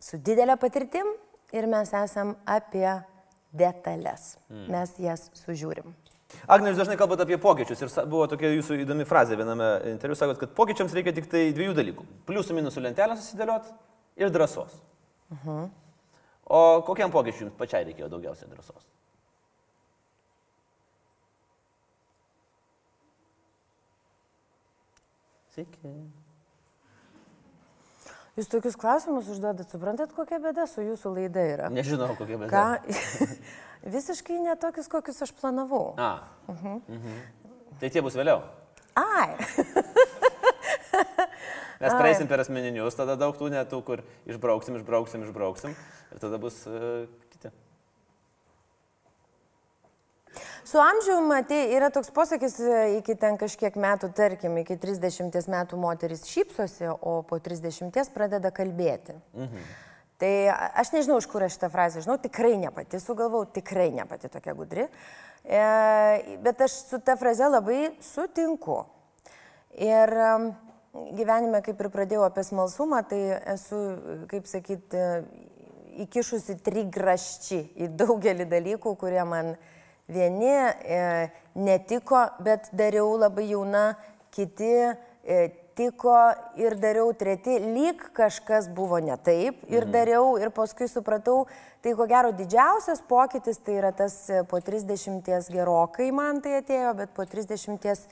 su 0.00 0.18
didelė 0.18 0.56
patirtim 0.60 1.10
ir 1.54 1.66
mes 1.70 1.94
esam 1.94 2.36
apie 2.48 2.88
detalės. 3.50 4.36
Mm. 4.48 4.70
Mes 4.76 4.94
jas 5.02 5.28
sužiūrim. 5.42 5.94
Agne, 6.46 6.70
jūs 6.70 6.78
dažnai 6.78 6.96
kalbate 6.96 7.22
apie 7.26 7.38
pokyčius 7.38 7.82
ir 7.82 7.90
buvo 8.10 8.26
tokia 8.30 8.52
jūsų 8.54 8.82
įdomi 8.84 9.06
frazė 9.08 9.36
viename 9.36 9.70
interviu, 9.90 10.16
sakot, 10.18 10.38
kad 10.38 10.54
pokyčiams 10.54 10.94
reikia 10.94 11.12
tik 11.16 11.26
tai 11.30 11.50
dviejų 11.56 11.74
dalykų- 11.74 12.06
pliusų 12.28 12.56
minusų 12.58 12.80
lentelę 12.86 13.16
susidėliot 13.16 13.72
ir 14.16 14.30
drąsos. 14.30 14.72
Uh 15.30 15.36
Mhm. 15.44 15.48
-huh. 15.48 15.68
O 16.44 16.82
kokiam 16.82 17.10
pokyčiui 17.10 17.44
jums 17.46 17.58
pačiai 17.58 17.84
reikėjo 17.84 18.08
daugiausiai 18.08 18.50
drąsos? 18.50 18.86
Sveiki. 25.54 25.92
Jūs 28.40 28.48
tokius 28.48 28.72
klausimus 28.80 29.26
užduodat, 29.28 29.68
suprantat, 29.68 30.16
kokia 30.16 30.40
bėda 30.40 30.64
su 30.64 30.80
jūsų 30.80 31.10
laida 31.12 31.42
yra? 31.44 31.66
Nežinau, 31.68 32.16
kokia 32.16 32.38
bėda. 32.40 32.48
Ką? 32.48 32.80
Visiškai 33.96 34.38
netokius, 34.40 34.88
kokius 34.88 35.20
aš 35.26 35.34
planavau. 35.36 35.92
A. 36.00 36.24
Uh 36.48 36.56
-huh. 36.56 36.80
uh 36.80 37.04
-huh. 37.04 37.20
Tai 37.80 37.90
tie 37.90 38.00
bus 38.00 38.16
vėliau. 38.16 38.40
Ai. 38.96 39.36
Mes 41.80 41.92
praeisim 41.92 42.28
per 42.28 42.40
asmeninius, 42.40 42.96
tada 42.96 43.16
daug 43.16 43.36
tų 43.36 43.50
netų, 43.52 43.82
kur 43.84 44.02
išbrauksim, 44.26 44.76
išbrauksim, 44.76 45.22
išbrauksim 45.28 45.76
ir 46.12 46.18
tada 46.18 46.38
bus 46.38 46.66
uh, 46.66 47.06
kiti. 47.32 47.48
Su 50.64 50.78
amžiumi, 50.78 51.40
tai 51.48 51.60
yra 51.72 51.88
toks 51.90 52.10
posakis, 52.14 52.58
e, 52.60 52.80
iki 52.98 53.16
ten 53.18 53.38
kažkiek 53.40 53.76
metų, 53.80 54.10
tarkim, 54.16 54.58
iki 54.60 54.76
30 54.80 55.48
metų 55.50 55.78
moteris 55.80 56.26
šypsosi, 56.28 56.90
o 56.90 57.20
po 57.26 57.38
30 57.40 58.12
pradeda 58.14 58.52
kalbėti. 58.52 59.16
Mhm. 59.34 59.70
Tai 60.20 60.32
aš 60.76 60.92
nežinau, 60.92 61.16
iš 61.16 61.26
kur 61.32 61.46
aš 61.46 61.54
šitą 61.56 61.70
frazę 61.72 62.02
žinau, 62.04 62.18
tikrai 62.20 62.58
ne 62.60 62.68
pati 62.70 63.00
sugalvau, 63.00 63.46
tikrai 63.48 63.88
ne 63.94 64.04
pati 64.04 64.28
tokia 64.28 64.52
gudri, 64.52 64.84
e, 65.44 65.60
bet 66.44 66.60
aš 66.60 66.76
su 66.90 67.00
ta 67.00 67.16
fraze 67.16 67.48
labai 67.48 67.94
sutinku. 68.04 68.82
Ir 69.80 70.12
gyvenime, 71.16 71.62
kaip 71.64 71.80
ir 71.80 71.88
pradėjau 71.88 72.26
apie 72.26 72.44
smalsumą, 72.44 73.00
tai 73.08 73.20
esu, 73.54 73.80
kaip 74.28 74.48
sakyt, 74.50 74.92
e, 74.92 75.22
įkišusi 76.04 76.58
trigraščiį 76.64 77.60
į 77.80 77.90
daugelį 77.98 78.46
dalykų, 78.50 78.94
kurie 79.00 79.24
man 79.24 79.54
vieni 80.10 80.50
e, 80.50 81.30
netiko, 81.54 82.26
bet 82.44 82.68
dariau 82.76 83.16
labai 83.18 83.48
jauna, 83.50 83.84
kiti 84.34 84.70
e, 85.24 85.40
tiko 85.78 86.12
ir 86.60 86.74
dariau 86.76 87.12
treti, 87.16 87.56
lyg 87.72 88.02
kažkas 88.16 88.68
buvo 88.74 88.98
ne 89.00 89.16
taip 89.16 89.62
ir 89.70 89.86
Mhm. 89.86 89.92
dariau 89.92 90.36
ir 90.38 90.50
paskui 90.50 90.88
supratau, 90.88 91.46
tai 91.82 91.94
ko 91.94 92.06
gero 92.06 92.32
didžiausias 92.32 93.00
pokytis 93.08 93.58
tai 93.64 93.78
yra 93.78 93.92
tas 93.92 94.28
e, 94.28 94.42
po 94.44 94.60
30 94.60 95.48
gerokai 95.48 96.10
man 96.12 96.40
tai 96.40 96.60
atėjo, 96.60 96.96
bet 96.96 97.14
po 97.14 97.24
30 97.24 98.06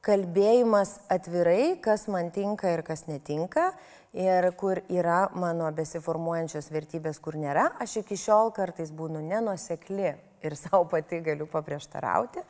kalbėjimas 0.00 0.94
atvirai, 1.12 1.76
kas 1.82 2.06
man 2.08 2.30
tinka 2.30 2.70
ir 2.72 2.82
kas 2.82 3.04
netinka. 3.06 3.72
Ir 4.16 4.50
kur 4.58 4.80
yra 4.90 5.28
mano 5.38 5.68
besiformuojančios 5.70 6.70
vertybės, 6.72 7.20
kur 7.22 7.36
nėra, 7.38 7.68
aš 7.78 8.00
iki 8.00 8.16
šiol 8.18 8.50
kartais 8.56 8.90
būnu 8.90 9.20
nenusekli 9.22 10.16
ir 10.42 10.56
savo 10.62 10.84
pati 10.90 11.20
galiu 11.24 11.46
paprieštarauti, 11.50 12.42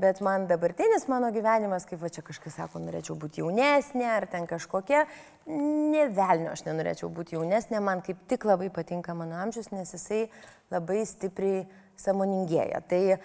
bet 0.00 0.20
man 0.24 0.46
dabartinis 0.50 1.06
mano 1.08 1.32
gyvenimas, 1.34 1.86
kaip 1.88 2.02
va 2.02 2.10
čia 2.12 2.24
kažkas 2.26 2.58
sako, 2.60 2.82
norėčiau 2.84 3.16
būti 3.20 3.42
jaunesnė 3.42 4.08
ar 4.12 4.28
ten 4.30 4.48
kažkokia, 4.50 5.04
nevelnio 5.46 6.54
aš 6.54 6.64
nenorėčiau 6.68 7.10
būti 7.12 7.36
jaunesnė, 7.36 7.82
man 7.84 8.04
kaip 8.06 8.22
tik 8.30 8.46
labai 8.48 8.70
patinka 8.74 9.14
mano 9.16 9.38
amžius, 9.42 9.72
nes 9.74 9.92
jisai 9.96 10.26
labai 10.70 11.02
stipriai 11.08 11.64
samoningėja. 12.00 12.82
Tai 12.88 13.00
e, 13.14 13.18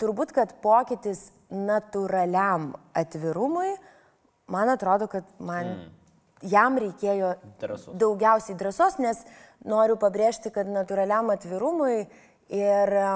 turbūt, 0.00 0.32
kad 0.36 0.54
pokytis 0.64 1.30
natūraliam 1.52 2.72
atvirumui, 2.96 3.74
man 4.52 4.72
atrodo, 4.72 5.08
kad 5.12 5.28
man 5.42 5.74
mm. 5.74 5.88
jam 6.52 6.78
reikėjo 6.80 7.34
Drąsos. 7.60 7.96
daugiausiai 8.00 8.56
drąsos, 8.58 8.98
nes 9.02 9.24
noriu 9.68 9.98
pabrėžti, 10.00 10.52
kad 10.54 10.70
natūraliam 10.70 11.30
atvirumui 11.34 12.06
ir 12.50 12.94
e, 12.98 13.10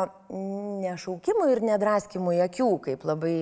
nešaukimui 0.85 1.51
ir 1.55 1.63
nedraskimui 1.67 2.39
akių, 2.45 2.71
kaip 2.85 3.07
labai 3.09 3.39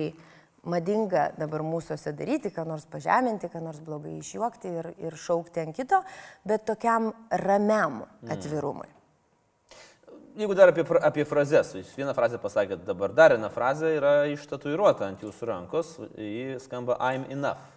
madinga 0.65 1.29
dabar 1.37 1.61
mūsųse 1.65 2.13
daryti, 2.17 2.49
ką 2.53 2.65
nors 2.67 2.87
pažeminti, 2.89 3.49
ką 3.53 3.61
nors 3.63 3.79
blogai 3.85 4.17
išjuokti 4.17 4.73
ir, 4.79 4.91
ir 5.05 5.17
šaukti 5.19 5.61
ant 5.61 5.77
kito, 5.77 6.01
bet 6.47 6.65
tokiam 6.65 7.11
ramiam 7.45 8.03
atvirumui. 8.31 8.89
Jeigu 10.35 10.55
dar 10.57 10.73
apie, 10.73 10.83
apie 11.07 11.23
frazes, 11.23 11.69
jūs 11.77 11.93
vieną 11.95 12.11
frazę 12.17 12.41
pasakėt, 12.43 12.81
dabar 12.83 13.13
dar 13.15 13.37
viena 13.37 13.47
frazė 13.53 13.93
yra 13.95 14.15
ištatuiruota 14.33 15.07
ant 15.07 15.23
jūsų 15.23 15.47
rankos, 15.47 15.93
ji 16.19 16.57
skamba 16.59 16.97
I'm 16.99 17.23
enough. 17.31 17.71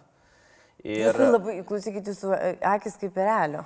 Ir 0.83 1.07
Jūsų 1.11 1.29
labai, 1.31 1.55
klausykit, 1.67 2.07
jūsų 2.11 2.33
e, 2.35 2.51
akis 2.67 2.99
kaip 2.99 3.11
perelio. 3.15 3.63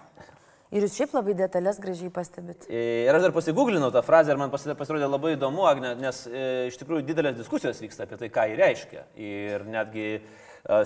Ir 0.73 0.81
jūs 0.87 0.95
šiaip 0.97 1.11
labai 1.13 1.35
detalės 1.37 1.77
gražiai 1.81 2.09
pastebit. 2.13 2.65
Ir 2.73 3.13
aš 3.13 3.27
dar 3.27 3.33
pasigūglinau 3.35 3.91
tą 3.93 4.01
frazę 4.05 4.33
ir 4.33 4.39
man 4.41 4.49
pasi- 4.49 4.73
pasirodė 4.77 5.05
labai 5.05 5.35
įdomu, 5.35 5.67
Agne, 5.69 5.91
nes 6.01 6.23
e, 6.25 6.45
iš 6.71 6.79
tikrųjų 6.81 7.05
didelės 7.05 7.37
diskusijos 7.37 7.81
vyksta 7.83 8.07
apie 8.07 8.17
tai, 8.17 8.31
ką 8.33 8.47
jį 8.49 8.57
reiškia. 8.57 9.03
Ir 9.21 9.67
netgi 9.69 10.07
e, 10.17 10.23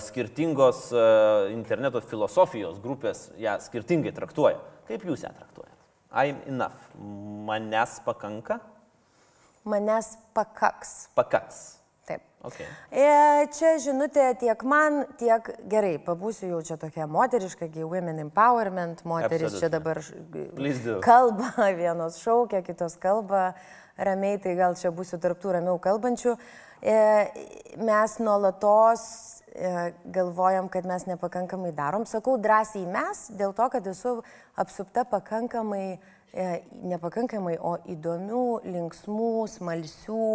skirtingos 0.04 0.90
e, 0.92 1.06
interneto 1.54 2.02
filosofijos 2.04 2.82
grupės 2.84 3.30
ją 3.40 3.56
skirtingai 3.64 4.12
traktuoja. 4.12 4.60
Kaip 4.90 5.08
jūs 5.08 5.24
ją 5.24 5.32
traktuojate? 5.32 5.80
I'm 6.12 6.44
enough. 6.52 6.92
Manęs 7.48 7.96
pakanka? 8.04 8.60
Manęs 9.64 10.18
pakaks. 10.36 11.08
Pakaks. 11.16 11.77
Taip. 12.08 12.22
Okay. 12.48 12.68
E, 12.94 13.08
čia 13.52 13.74
žinutė 13.82 14.30
tiek 14.40 14.62
man, 14.64 15.02
tiek 15.20 15.50
gerai, 15.68 15.96
pabūsiu 16.00 16.52
jau 16.52 16.60
čia 16.64 16.78
tokia 16.80 17.08
moteriška, 17.10 17.66
gi 17.74 17.84
women 17.84 18.22
empowerment, 18.22 19.02
moteris 19.04 19.50
Absolutely. 19.50 19.60
čia 19.60 19.68
dabar 19.74 21.02
kalba, 21.04 21.50
vienos 21.82 22.20
šaukia, 22.22 22.62
kitos 22.64 22.96
kalba 23.02 23.50
ramiai, 23.98 24.38
tai 24.40 24.54
gal 24.58 24.78
čia 24.78 24.94
būsiu 24.94 25.18
tarptų 25.20 25.58
ramiau 25.58 25.80
kalbančių. 25.82 26.36
E, 26.78 26.98
mes 27.82 28.14
nuolatos 28.22 29.02
e, 29.50 29.72
galvojam, 30.14 30.68
kad 30.70 30.86
mes 30.86 31.08
nepakankamai 31.10 31.72
darom. 31.74 32.06
Sakau 32.06 32.36
drąsiai 32.38 32.86
mes, 32.86 33.26
dėl 33.34 33.54
to, 33.58 33.66
kad 33.72 33.86
esu 33.90 34.20
apsupta 34.58 35.02
pakankamai, 35.10 35.98
e, 36.30 36.48
nepakankamai, 36.86 37.58
o 37.58 37.76
įdomių, 37.90 38.46
linksmų, 38.70 39.34
smalsių, 39.58 40.30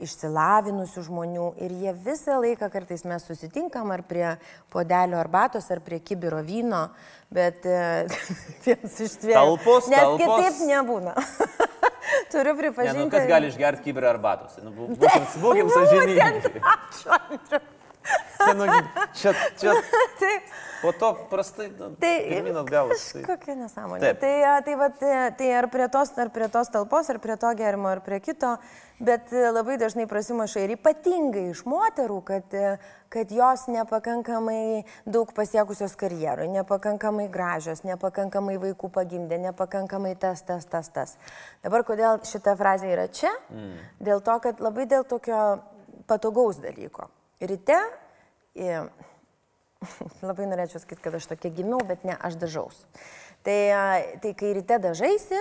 išsilavinusių 0.00 1.02
žmonių 1.08 1.46
ir 1.64 1.74
jie 1.82 1.92
visą 2.06 2.38
laiką 2.40 2.70
kartais 2.72 3.04
mes 3.04 3.26
susitinkam 3.28 3.90
ar 3.92 4.02
prie 4.08 4.30
podelio 4.72 5.18
arbatos, 5.20 5.68
ar 5.74 5.82
prie 5.84 5.98
kibiro 6.00 6.40
vyno, 6.42 6.86
bet 7.28 7.66
e, 7.68 8.06
viens 8.64 9.00
iš 9.04 9.18
dviejų. 9.24 9.36
Talpos, 9.36 9.90
Nes 9.92 10.00
talpos. 10.00 10.24
kitaip 10.24 10.62
nebūna. 10.72 11.16
Turiu 12.32 12.52
Ne, 12.52 12.54
nu, 12.54 12.60
pripažinti. 12.62 13.10
kas 13.12 13.26
gali 13.28 13.48
išgerti 13.52 13.84
kibirą 13.84 14.08
arbatos? 14.14 14.56
Nu, 14.64 14.72
bū- 14.72 14.88
būkim, 15.00 15.28
būkim 15.44 15.72
sąžiningi. 15.74 16.62
Ačiū, 16.72 17.12
Andriu. 17.18 17.60
Čia, 18.38 19.32
čia, 19.32 19.32
čia 19.58 19.72
Taip. 20.18 20.42
po 20.82 20.92
to 20.92 21.12
prastai. 21.30 21.68
Nu, 21.74 21.90
Tai 21.98 22.14
pirmyn 22.28 22.58
atgalas. 22.60 23.08
Tai. 23.12 23.22
Kokia 23.26 23.56
nesąmonė. 23.58 24.02
Taip. 24.02 24.20
Tai, 24.22 24.34
tai, 24.66 24.76
va, 24.78 24.88
tai, 25.34 25.48
ar, 25.58 25.68
prie 25.72 25.88
tos, 25.90 26.12
ar 26.18 26.30
prie 26.34 26.48
tos 26.52 26.70
talpos, 26.70 27.10
ar 27.10 27.18
prie 27.22 27.36
to 27.40 27.50
gerimo, 27.58 27.90
ar 27.90 28.02
prie 28.04 28.20
kito, 28.22 28.54
bet 29.02 29.32
labai 29.34 29.78
dažnai 29.80 30.06
prasimaša 30.10 30.62
ir 30.64 30.76
ypatingai 30.76 31.48
iš 31.50 31.64
moterų, 31.68 32.18
kad, 32.30 32.56
kad 33.10 33.34
jos 33.34 33.66
nepakankamai 33.74 34.84
daug 35.06 35.34
pasiekusios 35.34 35.98
karjerui, 35.98 36.48
nepakankamai 36.54 37.28
gražios, 37.32 37.82
nepakankamai 37.86 38.58
vaikų 38.62 38.92
pagimdė, 38.94 39.40
nepakankamai 39.50 40.14
tas, 40.20 40.44
tas, 40.46 40.66
tas, 40.70 40.90
tas. 40.94 41.16
Dabar 41.66 41.86
kodėl 41.86 42.22
šita 42.26 42.54
frazė 42.58 42.94
yra 42.94 43.08
čia? 43.10 43.34
Mm. 43.50 43.78
Dėl 44.10 44.22
to, 44.22 44.38
kad 44.46 44.62
labai 44.62 44.86
dėl 44.90 45.06
tokio 45.08 45.58
patogaus 46.08 46.62
dalyko. 46.62 47.10
Ryte 47.38 47.78
Labai 50.26 50.48
norėčiau 50.50 50.82
sakyti, 50.82 51.02
kad 51.04 51.14
aš 51.18 51.28
tokia 51.30 51.52
gimiau, 51.54 51.78
bet 51.86 52.02
ne, 52.08 52.16
aš 52.18 52.38
dažaus. 52.40 52.82
Tai, 53.46 53.58
tai 54.22 54.32
kai 54.36 54.50
ryte 54.56 54.80
dažaisi, 54.82 55.38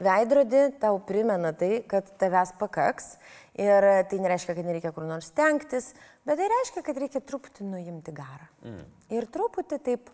veidrodį 0.00 0.62
tau 0.80 1.00
primena 1.04 1.50
tai, 1.56 1.80
kad 1.90 2.08
tavęs 2.20 2.54
pakaks. 2.60 3.16
Ir 3.60 3.84
tai 4.08 4.20
nereiškia, 4.22 4.54
kad 4.56 4.64
nereikia 4.64 4.92
kur 4.96 5.04
nors 5.04 5.28
stengtis, 5.32 5.90
bet 6.24 6.38
tai 6.40 6.46
reiškia, 6.52 6.84
kad 6.86 7.00
reikia 7.02 7.20
truputį 7.26 7.66
nuimti 7.66 8.14
garą. 8.16 8.46
Mm. 8.64 8.84
Ir 9.18 9.26
truputį 9.34 9.80
taip 9.90 10.12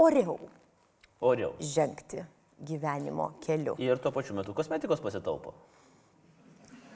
oriau 0.00 0.38
Oriau. 1.24 1.52
žengti 1.60 2.22
gyvenimo 2.64 3.32
keliu. 3.44 3.74
Ir 3.82 3.98
tuo 4.00 4.14
pačiu 4.14 4.36
metu 4.38 4.54
kosmetikos 4.56 5.02
pasitaupo. 5.02 5.52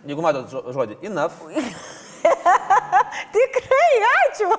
Jeigu 0.06 0.22
matot 0.22 0.46
žo- 0.52 0.64
žodį 0.72 1.00
enough, 1.10 1.42
Tikrai, 3.34 3.92
ačiū. 4.12 4.50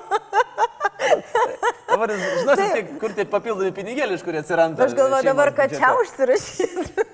dabar 1.90 2.14
žinosit, 2.14 2.66
tai, 2.74 2.82
kur 3.02 3.14
tie 3.16 3.26
papildomi 3.28 3.72
pinigėliai, 3.76 4.18
iš 4.18 4.26
kur 4.26 4.36
atsiranda. 4.40 4.86
Aš 4.86 4.96
galvoju 4.98 5.28
dabar, 5.30 5.52
kad 5.56 5.74
čia 5.74 5.94
užsirašyti. 6.00 7.08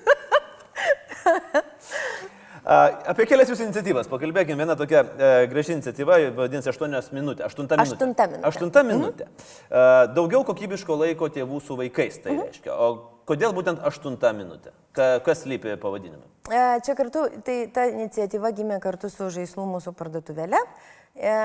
A, 2.67 2.77
Apie 3.13 3.23
kelias 3.29 3.47
jūsų 3.47 3.69
iniciatyvas. 3.69 4.09
Pakalbėkime. 4.11 4.59
Viena 4.59 4.75
tokia 4.75 5.05
e, 5.05 5.27
graži 5.47 5.71
iniciatyva, 5.77 6.17
vadinasi 6.35 6.67
8 6.73 7.13
minutė. 7.15 7.45
8 7.47 7.63
minutė. 7.63 7.85
Aštunta 7.85 8.25
minutė. 8.27 8.49
8 8.49 8.89
minutė. 8.89 9.27
E, 9.71 9.83
daugiau 10.17 10.43
kokybiško 10.49 10.97
laiko 10.99 11.29
tėvų 11.31 11.61
su 11.63 11.77
vaikais, 11.79 12.19
tai 12.25 12.35
reiškia. 12.35 12.75
O 12.75 12.89
kodėl 13.29 13.55
būtent 13.55 13.79
8 13.87 14.19
minutė? 14.35 14.75
Ka, 14.91 15.13
kas 15.23 15.45
lypi 15.47 15.77
pavadinime? 15.79 16.27
E, 16.51 16.65
Čia 16.83 16.97
kartu, 16.99 17.23
tai 17.47 17.57
ta 17.71 17.87
iniciatyva 17.87 18.51
gimė 18.59 18.81
kartu 18.83 19.07
su 19.15 19.31
žaislų 19.31 19.63
mūsų 19.71 19.95
parduotuvėle. 19.95 20.59
E, 21.17 21.37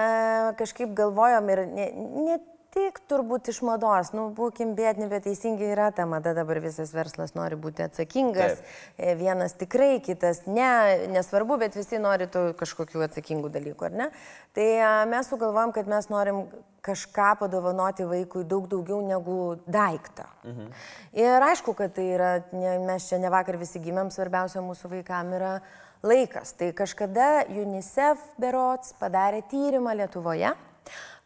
kažkaip 0.59 0.93
galvojom 0.97 1.49
ir 1.53 1.67
ne, 1.73 1.87
ne 2.27 2.39
tik 2.73 3.03
turbūt 3.09 3.51
iš 3.53 3.61
mados, 3.67 4.13
nu, 4.17 4.31
būkim 4.37 4.73
bėdni, 4.77 5.09
bet 5.11 5.27
teisingai 5.27 5.69
yra 5.75 5.91
ta 5.93 6.07
mada, 6.09 6.33
dabar 6.37 6.61
visas 6.65 6.95
verslas 6.97 7.35
nori 7.37 7.59
būti 7.61 7.85
atsakingas. 7.85 8.61
Taip. 8.61 8.73
E, 8.97 9.15
Vienas 9.21 9.57
tikrai, 9.61 9.99
kitas 10.05 10.45
ne, 10.49 10.71
nesvarbu, 11.13 11.59
bet 11.61 11.77
visi 11.77 12.01
nori 12.01 12.29
tų 12.33 12.51
kažkokių 12.61 13.05
atsakingų 13.09 13.53
dalykų, 13.53 13.89
ar 13.91 13.99
ne? 14.01 14.11
Tai 14.57 14.69
e, 14.73 14.91
mes 15.13 15.33
sugalvojom, 15.33 15.75
kad 15.77 15.91
mes 15.93 16.09
norim 16.13 16.47
kažką 16.83 17.29
padovanoti 17.45 18.09
vaikui 18.09 18.43
daug 18.49 18.67
daugiau 18.71 19.03
negu 19.07 19.39
daiktą. 19.71 20.27
Mhm. 20.49 20.73
Ir 21.21 21.49
aišku, 21.53 21.77
kad 21.79 21.95
tai 21.97 22.09
yra, 22.17 22.33
ne, 22.57 22.79
mes 22.89 23.09
čia 23.11 23.21
ne 23.23 23.31
vakar 23.33 23.61
visi 23.61 23.83
gimėm, 23.85 24.11
svarbiausia 24.11 24.65
mūsų 24.65 24.97
vaikam 24.97 25.37
yra 25.37 25.55
laikas. 26.03 26.53
Tai 26.59 26.73
kažkada 26.77 27.47
UNICEF 27.49 28.23
berots 28.43 28.95
padarė 29.01 29.43
tyrimą 29.51 29.95
Lietuvoje 30.01 30.55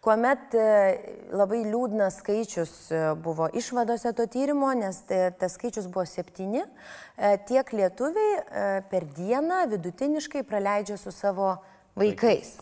kuomet 0.07 0.55
e, 0.55 0.67
labai 1.35 1.65
liūdnas 1.67 2.21
skaičius 2.21 2.73
e, 2.95 2.99
buvo 3.19 3.49
išvadose 3.59 4.13
to 4.15 4.27
tyrimo, 4.31 4.69
nes 4.79 5.01
tai- 5.09 5.33
tas 5.35 5.57
skaičius 5.59 5.89
buvo 5.91 6.05
septyni, 6.07 6.63
e, 6.63 7.33
tiek 7.49 7.73
lietuviai 7.75 8.37
e, 8.37 8.69
per 8.91 9.09
dieną 9.17 9.65
vidutiniškai 9.73 10.45
praleidžia 10.47 10.99
su 11.01 11.11
savo 11.11 11.57
vaikais. 11.99 12.53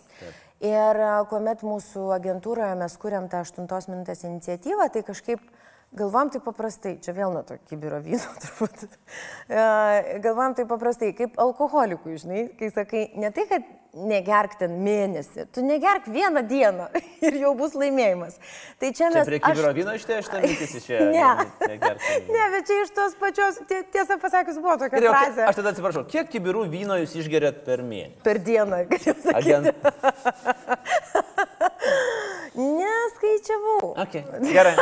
Ir 0.64 1.02
e, 1.04 1.10
kuomet 1.28 1.66
mūsų 1.66 2.06
agentūroje 2.16 2.78
mes 2.80 2.96
kuriam 3.02 3.28
tą 3.28 3.44
8 3.44 3.92
minutės 3.92 4.24
iniciatyvą, 4.24 4.88
tai 4.94 5.04
kažkaip 5.04 5.44
galvam 5.98 6.30
taip 6.34 6.44
paprastai, 6.46 6.96
čia 7.04 7.14
vėl 7.16 7.32
nuo 7.34 7.44
to 7.46 7.56
kibiro 7.70 8.00
vyno 8.04 8.34
turbūt, 8.42 8.86
E, 9.44 10.18
galvam 10.24 10.54
taip 10.56 10.68
paprastai, 10.70 11.12
kaip 11.16 11.34
alkoholikui, 11.40 12.16
žinai, 12.22 12.44
kai 12.58 12.70
sakai, 12.72 13.02
ne 13.20 13.28
tai, 13.34 13.44
kad 13.50 13.66
negerk 13.94 14.56
ten 14.58 14.72
mėnesį, 14.82 15.44
tu 15.54 15.62
negerk 15.62 16.08
vieną 16.10 16.42
dieną 16.48 16.88
ir 17.28 17.36
jau 17.42 17.52
bus 17.58 17.76
laimėjimas. 17.78 18.38
Tai 18.80 18.90
čia 18.90 19.04
Čia 19.04 19.10
mes... 19.14 19.28
prie 19.28 19.40
kibiro 19.44 19.70
vyno 19.76 19.94
iš 19.98 20.06
šitą 20.08 20.40
mintis 20.42 20.72
išėjo. 20.80 21.10
Ne. 21.12 21.28
negerti. 21.68 22.16
Ne, 22.32 22.46
bet 22.56 22.70
čia 22.70 22.80
iš 22.86 22.94
tos 22.96 23.14
pačios, 23.20 23.60
tie- 23.70 23.84
tiesą 23.94 24.18
pasakius, 24.22 24.58
buvo 24.64 24.78
tokia 24.80 24.98
Gerai, 25.04 25.26
frazė. 25.28 25.44
Aš 25.50 25.60
tada 25.60 25.74
atsiprašau, 25.74 26.06
kiek 26.10 26.32
kibirų 26.32 26.64
vyno 26.72 26.98
jūs 27.04 27.14
išgeriat 27.22 27.62
per 27.68 27.84
mėnesį? 27.86 28.22
Per 28.26 28.40
dieną, 28.48 28.82
galiu 28.90 29.14
sakyti. 29.20 29.36
Agent... 29.36 29.66
Neskaičiavau. 32.54 33.94
Okay. 34.06 34.22
Gerai. 34.52 34.76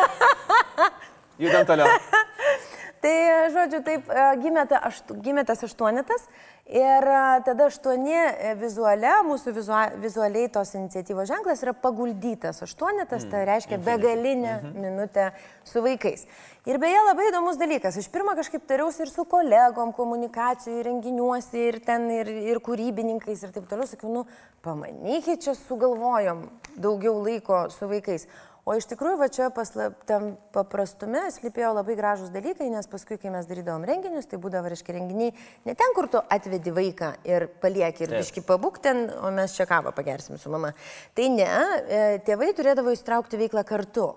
Judam 1.41 1.67
toliau. 1.67 1.89
Tai, 3.03 3.15
žodžiu, 3.51 3.81
taip 3.83 4.11
e, 4.15 4.25
gimė, 4.39 4.63
ta, 4.71 4.79
aštu, 4.87 5.17
gimė 5.25 5.43
tas 5.43 5.65
aštuonetas 5.67 6.29
ir 6.73 7.07
e, 7.07 7.41
tada 7.45 7.67
aštuoni 7.69 8.17
e, 8.17 8.53
vizuale, 8.61 9.13
mūsų 9.29 9.53
vizua, 9.57 9.83
vizualiai 10.01 10.49
tos 10.53 10.73
iniciatyvos 10.79 11.29
ženklas 11.29 11.63
yra 11.65 11.75
paguldytas. 11.77 12.63
Aštuonetas, 12.65 13.27
tai 13.31 13.45
reiškia 13.49 13.79
begalinę 13.83 14.59
minutę 14.73 15.31
su 15.69 15.85
vaikais. 15.85 16.25
Ir 16.69 16.79
beje, 16.79 17.01
labai 17.09 17.27
įdomus 17.29 17.59
dalykas, 17.59 17.97
aš 17.99 18.07
pirmą 18.15 18.37
kažkaip 18.39 18.65
tariausi 18.71 19.03
ir 19.03 19.11
su 19.11 19.25
kolegom 19.29 19.91
komunikacijų, 19.97 20.79
renginiuose, 20.87 21.59
ir 21.59 21.81
ten, 21.83 22.07
ir, 22.15 22.31
ir 22.53 22.63
kūrybininkais, 22.63 23.43
ir 23.43 23.55
taip 23.55 23.67
toliau, 23.71 23.89
sakiau, 23.91 24.13
nu, 24.15 24.23
pamanykit, 24.63 25.43
čia 25.43 25.57
sugalvojom 25.59 26.47
daugiau 26.79 27.19
laiko 27.19 27.67
su 27.75 27.91
vaikais. 27.91 28.29
O 28.63 28.77
iš 28.79 28.87
tikrųjų, 28.93 29.17
va 29.19 29.27
čia 29.27 29.49
paslap, 29.51 29.97
tam 30.07 30.37
paprastume 30.55 31.25
slypėjo 31.35 31.73
labai 31.75 31.97
gražus 31.99 32.31
dalykai, 32.31 32.69
nes 32.71 32.87
paskui, 32.87 33.19
kai 33.19 33.33
mes 33.35 33.49
darydavom 33.49 33.83
renginius, 33.89 34.29
tai 34.31 34.39
būdavo, 34.39 34.71
reiškia, 34.71 34.95
renginiai 35.01 35.33
ne 35.67 35.75
ten, 35.75 35.95
kur 35.97 36.07
tu 36.13 36.21
atvedi 36.23 36.71
vaiką 36.75 37.09
ir 37.27 37.49
palieki 37.63 38.07
ir 38.07 38.15
biški 38.21 38.45
pabūk 38.47 38.79
ten, 38.85 39.09
o 39.19 39.35
mes 39.35 39.57
čia 39.59 39.67
kavą 39.67 39.91
pagersim 39.97 40.39
su 40.39 40.53
mama. 40.53 40.71
Tai 41.19 41.27
ne, 41.35 41.49
e, 41.51 42.05
tėvai 42.23 42.53
turėdavo 42.55 42.95
įstraukti 42.95 43.41
veiklą 43.43 43.67
kartu. 43.67 44.13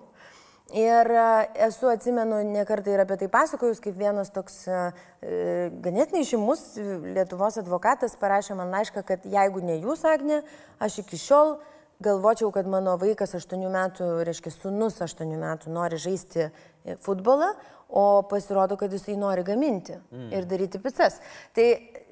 Ir 0.74 1.10
e, 1.10 1.26
esu 1.66 1.90
atsimenu, 1.90 2.40
nekartai 2.54 2.96
ir 2.96 3.02
apie 3.02 3.18
tai 3.20 3.28
pasakojus, 3.30 3.82
kaip 3.82 3.98
vienas 3.98 4.30
toks 4.34 4.64
e, 4.66 4.78
e, 5.22 5.36
ganėtinai 5.82 6.22
žymus 6.26 6.68
Lietuvos 7.02 7.58
advokatas 7.62 8.14
parašė 8.18 8.54
man 8.58 8.74
laišką, 8.74 9.02
kad 9.06 9.26
jeigu 9.26 9.62
ne 9.62 9.78
jūs, 9.82 10.02
Agne, 10.10 10.44
aš 10.82 11.02
iki 11.02 11.18
šiol 11.22 11.58
galvočiau, 12.02 12.50
kad 12.54 12.68
mano 12.70 12.96
vaikas 13.00 13.34
8 13.38 13.62
metų, 13.72 14.10
reiškia, 14.26 14.52
sunus 14.54 15.00
8 15.04 15.32
metų 15.40 15.72
nori 15.72 15.98
žaisti 16.00 16.46
e, 16.46 16.96
futbolą, 17.02 17.52
o 17.88 18.22
pasirodo, 18.26 18.76
kad 18.76 18.92
jisai 18.92 19.14
nori 19.18 19.44
gaminti 19.46 19.94
mm. 19.94 20.30
ir 20.34 20.46
daryti 20.50 20.80
pizzas. 20.82 21.20
Tai, 21.54 21.66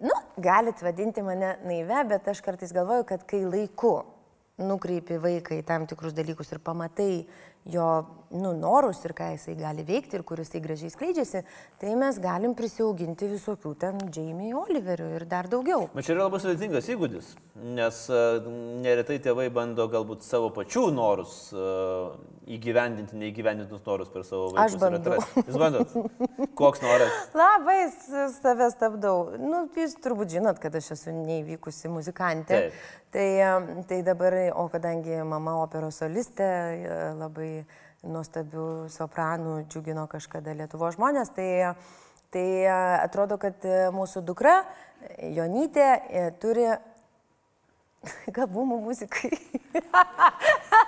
nu, 0.07 0.17
galit 0.43 0.83
vadinti 0.85 1.25
mane 1.27 1.57
naive, 1.67 2.05
bet 2.13 2.29
aš 2.31 2.45
kartais 2.47 2.73
galvoju, 2.75 3.07
kad 3.09 3.27
kai 3.29 3.43
laiku 3.43 3.97
nukreipi 4.63 5.19
vaiką 5.19 5.59
į 5.59 5.65
tam 5.67 5.89
tikrus 5.91 6.15
dalykus 6.15 6.53
ir 6.55 6.63
pamatai 6.63 7.25
jo 7.65 7.89
nu, 8.35 8.53
norus 8.53 9.05
ir 9.07 9.15
ką 9.17 9.31
jisai 9.35 9.55
gali 9.59 9.85
veikti 9.87 10.19
ir 10.19 10.25
kur 10.27 10.41
jisai 10.43 10.61
gražiai 10.65 10.93
skleidžiasi, 10.93 11.45
tai 11.81 11.95
mes 11.99 12.19
galim 12.23 12.55
prisiauginti 12.59 13.29
visokių 13.31 13.75
ten 13.81 14.01
Jamie 14.15 14.53
Oliverių 14.59 15.11
ir 15.19 15.27
dar 15.31 15.49
daugiau. 15.51 15.89
Bet 15.95 16.09
čia 16.09 16.17
yra 16.17 16.27
labai 16.27 16.43
sudėtingas 16.43 16.91
įgūdis, 16.95 17.35
nes 17.79 18.01
e, 18.11 18.23
neretai 18.85 19.21
tėvai 19.23 19.49
bando 19.55 19.87
galbūt 19.93 20.27
savo 20.27 20.51
pačių 20.57 20.89
norus 20.97 21.37
e, 21.55 21.69
įgyvendinti, 22.59 23.17
neįgyvendintus 23.21 23.85
norus 23.87 24.11
per 24.13 24.27
savo 24.27 24.51
vaikus. 24.53 24.75
Aš 24.75 24.81
bandau. 24.83 25.21
Jūs 25.45 25.61
bandot? 25.61 25.95
Koks 26.59 26.83
noras? 26.85 27.23
Labai 27.39 27.79
save 27.95 28.69
stabdau. 28.75 29.31
Nu, 29.41 29.65
jūs 29.79 29.97
turbūt 30.05 30.35
žinot, 30.37 30.61
kad 30.63 30.75
aš 30.77 30.93
esu 30.99 31.15
neįvykusi 31.15 31.93
muzikantė. 31.93 32.67
Taip. 32.67 32.85
Tai, 33.15 33.29
em, 33.47 33.67
tai 33.87 34.01
dabar, 34.03 34.35
o 34.59 34.67
kadangi 34.73 35.21
mama 35.23 35.53
operos 35.63 36.01
solistė, 36.03 36.49
e, 36.75 36.97
labai 37.55 37.67
nuostabių 38.05 38.89
sopranų 38.93 39.65
džiugino 39.69 40.07
kažkada 40.09 40.53
Lietuvo 40.53 40.91
žmonės, 40.93 41.31
tai, 41.33 41.75
tai 42.31 42.67
atrodo, 43.01 43.39
kad 43.39 43.65
mūsų 43.95 44.25
dukra 44.25 44.65
Jonytė 45.23 46.33
turi 46.41 46.69
gabumų 48.29 48.81
muzikai. 48.85 49.33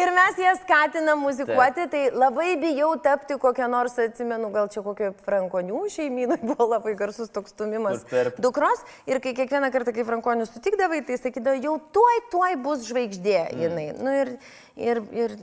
ir 0.00 0.12
mes 0.16 0.38
ją 0.42 0.54
skatinam 0.62 1.22
muzikuoti, 1.24 1.86
Taip. 1.86 1.92
tai 1.92 2.02
labai 2.14 2.56
bijau 2.60 2.90
tapti 3.02 3.36
kokią 3.40 3.68
nors, 3.70 3.96
atsimenu, 4.02 4.50
gal 4.54 4.70
čia 4.72 4.82
kokio 4.86 5.12
Frankonių 5.26 5.84
šeimynai 5.92 6.40
buvo 6.42 6.68
labai 6.72 6.94
garsus 6.98 7.32
toks 7.34 7.54
stumimas 7.54 8.04
per... 8.10 8.32
dukros. 8.42 8.82
Ir 9.10 9.22
kai 9.24 9.34
kiekvieną 9.38 9.70
kartą, 9.74 9.94
kai 9.96 10.06
Frankonių 10.08 10.48
sutikdavai, 10.48 11.02
tai 11.06 11.18
sakydavo, 11.20 11.58
jau 11.64 11.76
tuoj, 11.94 12.20
tuoj 12.32 12.58
bus 12.64 12.84
žvaigždė 12.88 13.38
mm. 13.44 13.62
jinai. 13.64 13.86
Nu, 13.98 14.16
ir, 14.22 14.34
ir, 14.76 15.02
ir, 15.12 15.36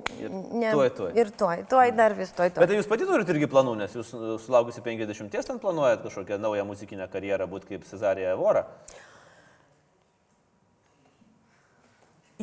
ne, 0.52 0.70
tuoj, 0.72 0.92
tuoj. 1.00 1.16
ir 1.20 1.34
tuoj, 1.42 1.66
tuoj 1.72 1.96
dar 1.98 2.18
vis 2.18 2.32
tuoj. 2.36 2.54
tuoj. 2.54 2.64
Bet 2.64 2.74
tai 2.74 2.80
jūs 2.80 2.92
pati 2.92 3.10
turite 3.10 3.36
irgi 3.36 3.50
planų, 3.52 3.76
nes 3.84 3.98
jūs 3.98 4.14
sulaukusi 4.46 4.84
50 4.86 5.36
ten 5.46 5.60
planuojat 5.62 6.06
kažkokią 6.06 6.40
naują 6.42 6.66
muzikinę 6.68 7.10
karjerą 7.12 7.50
būti 7.52 7.74
kaip 7.74 7.90
Cezarija 7.90 8.36
Vora. 8.40 8.66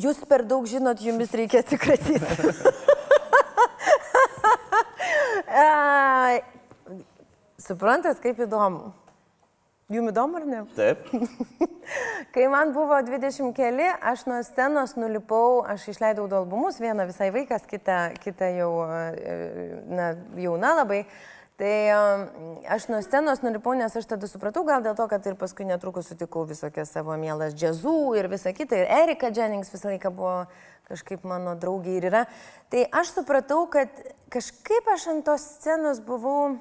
Jūs 0.01 0.23
per 0.29 0.47
daug 0.49 0.65
žinot, 0.65 1.03
jumis 1.05 1.35
reikia 1.37 1.61
atsikratyti. 1.61 2.21
Suprantat, 7.63 8.19
kaip 8.23 8.41
įdomu. 8.43 8.91
Jums 9.93 10.13
įdomu 10.13 10.39
ar 10.41 10.47
ne? 10.49 10.63
Taip. 10.77 11.05
Kai 12.35 12.47
man 12.51 12.73
buvo 12.73 12.97
20 13.05 13.53
keli, 13.57 13.87
aš 14.01 14.25
nuo 14.29 14.39
scenos 14.47 14.95
nulipau, 14.97 15.61
aš 15.69 15.85
išleidau 15.93 16.25
du 16.31 16.39
albumus, 16.39 16.81
vieną 16.81 17.05
visai 17.11 17.29
vaikas, 17.35 17.67
kitą, 17.69 17.99
kitą 18.23 18.49
jau 18.57 18.71
e, 18.89 19.03
na, 19.93 20.13
jauna 20.41 20.73
labai. 20.81 21.03
Tai 21.62 21.90
aš 22.66 22.88
nuo 22.90 22.98
scenos 23.07 23.38
nulipau, 23.44 23.77
nes 23.79 23.94
aš 23.94 24.09
tada 24.11 24.27
supratau, 24.27 24.64
gal 24.66 24.83
dėl 24.83 24.96
to, 24.98 25.05
kad 25.07 25.22
ir 25.31 25.37
paskui 25.38 25.62
netrukus 25.68 26.09
sutikau 26.11 26.42
visokias 26.48 26.90
savo 26.90 27.14
mielas 27.14 27.55
džiazų 27.55 27.92
ir 28.18 28.27
visą 28.33 28.51
kitą. 28.57 28.81
Ir 28.83 28.90
Erika 28.90 29.31
Jennings 29.31 29.70
visą 29.70 29.92
laiką 29.92 30.11
buvo 30.11 30.33
kažkaip 30.90 31.22
mano 31.22 31.55
draugė 31.55 31.94
ir 32.01 32.09
yra. 32.11 32.25
Tai 32.66 32.83
aš 32.98 33.12
supratau, 33.20 33.61
kad 33.70 33.94
kažkaip 34.35 34.90
aš 34.90 35.07
ant 35.14 35.27
tos 35.31 35.46
scenos 35.61 36.03
buvau... 36.03 36.57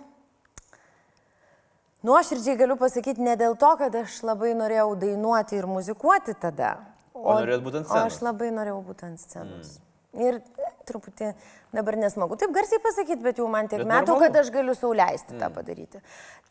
Nuoširdžiai 2.06 2.62
galiu 2.62 2.78
pasakyti 2.78 3.26
ne 3.26 3.34
dėl 3.42 3.58
to, 3.58 3.74
kad 3.82 3.98
aš 3.98 4.22
labai 4.26 4.54
norėjau 4.58 4.94
dainuoti 5.02 5.58
ir 5.58 5.70
muzikuoti 5.70 6.38
tada. 6.46 6.76
O, 7.14 7.26
o 7.26 7.40
norėjot 7.40 7.66
būti 7.66 7.82
ant 7.82 7.90
scenos? 7.90 8.06
O 8.06 8.14
aš 8.14 8.22
labai 8.30 8.54
norėjau 8.54 8.80
būti 8.86 9.10
ant 9.10 9.26
scenos. 9.26 9.76
Mm. 10.14 10.24
Ir 10.30 10.40
truputį 10.88 11.32
dabar 11.76 11.98
nesmagu 12.00 12.38
taip 12.40 12.54
garsiai 12.56 12.82
pasakyti, 12.84 13.22
bet 13.26 13.42
jau 13.42 13.50
man 13.52 13.70
tiek 13.72 13.82
bet 13.84 13.90
metų, 13.90 14.14
normalu. 14.14 14.28
kad 14.28 14.40
aš 14.44 14.54
galiu 14.54 14.78
sauliaisti 14.78 15.36
mm. 15.36 15.42
tą 15.44 15.52
padaryti. 15.56 16.02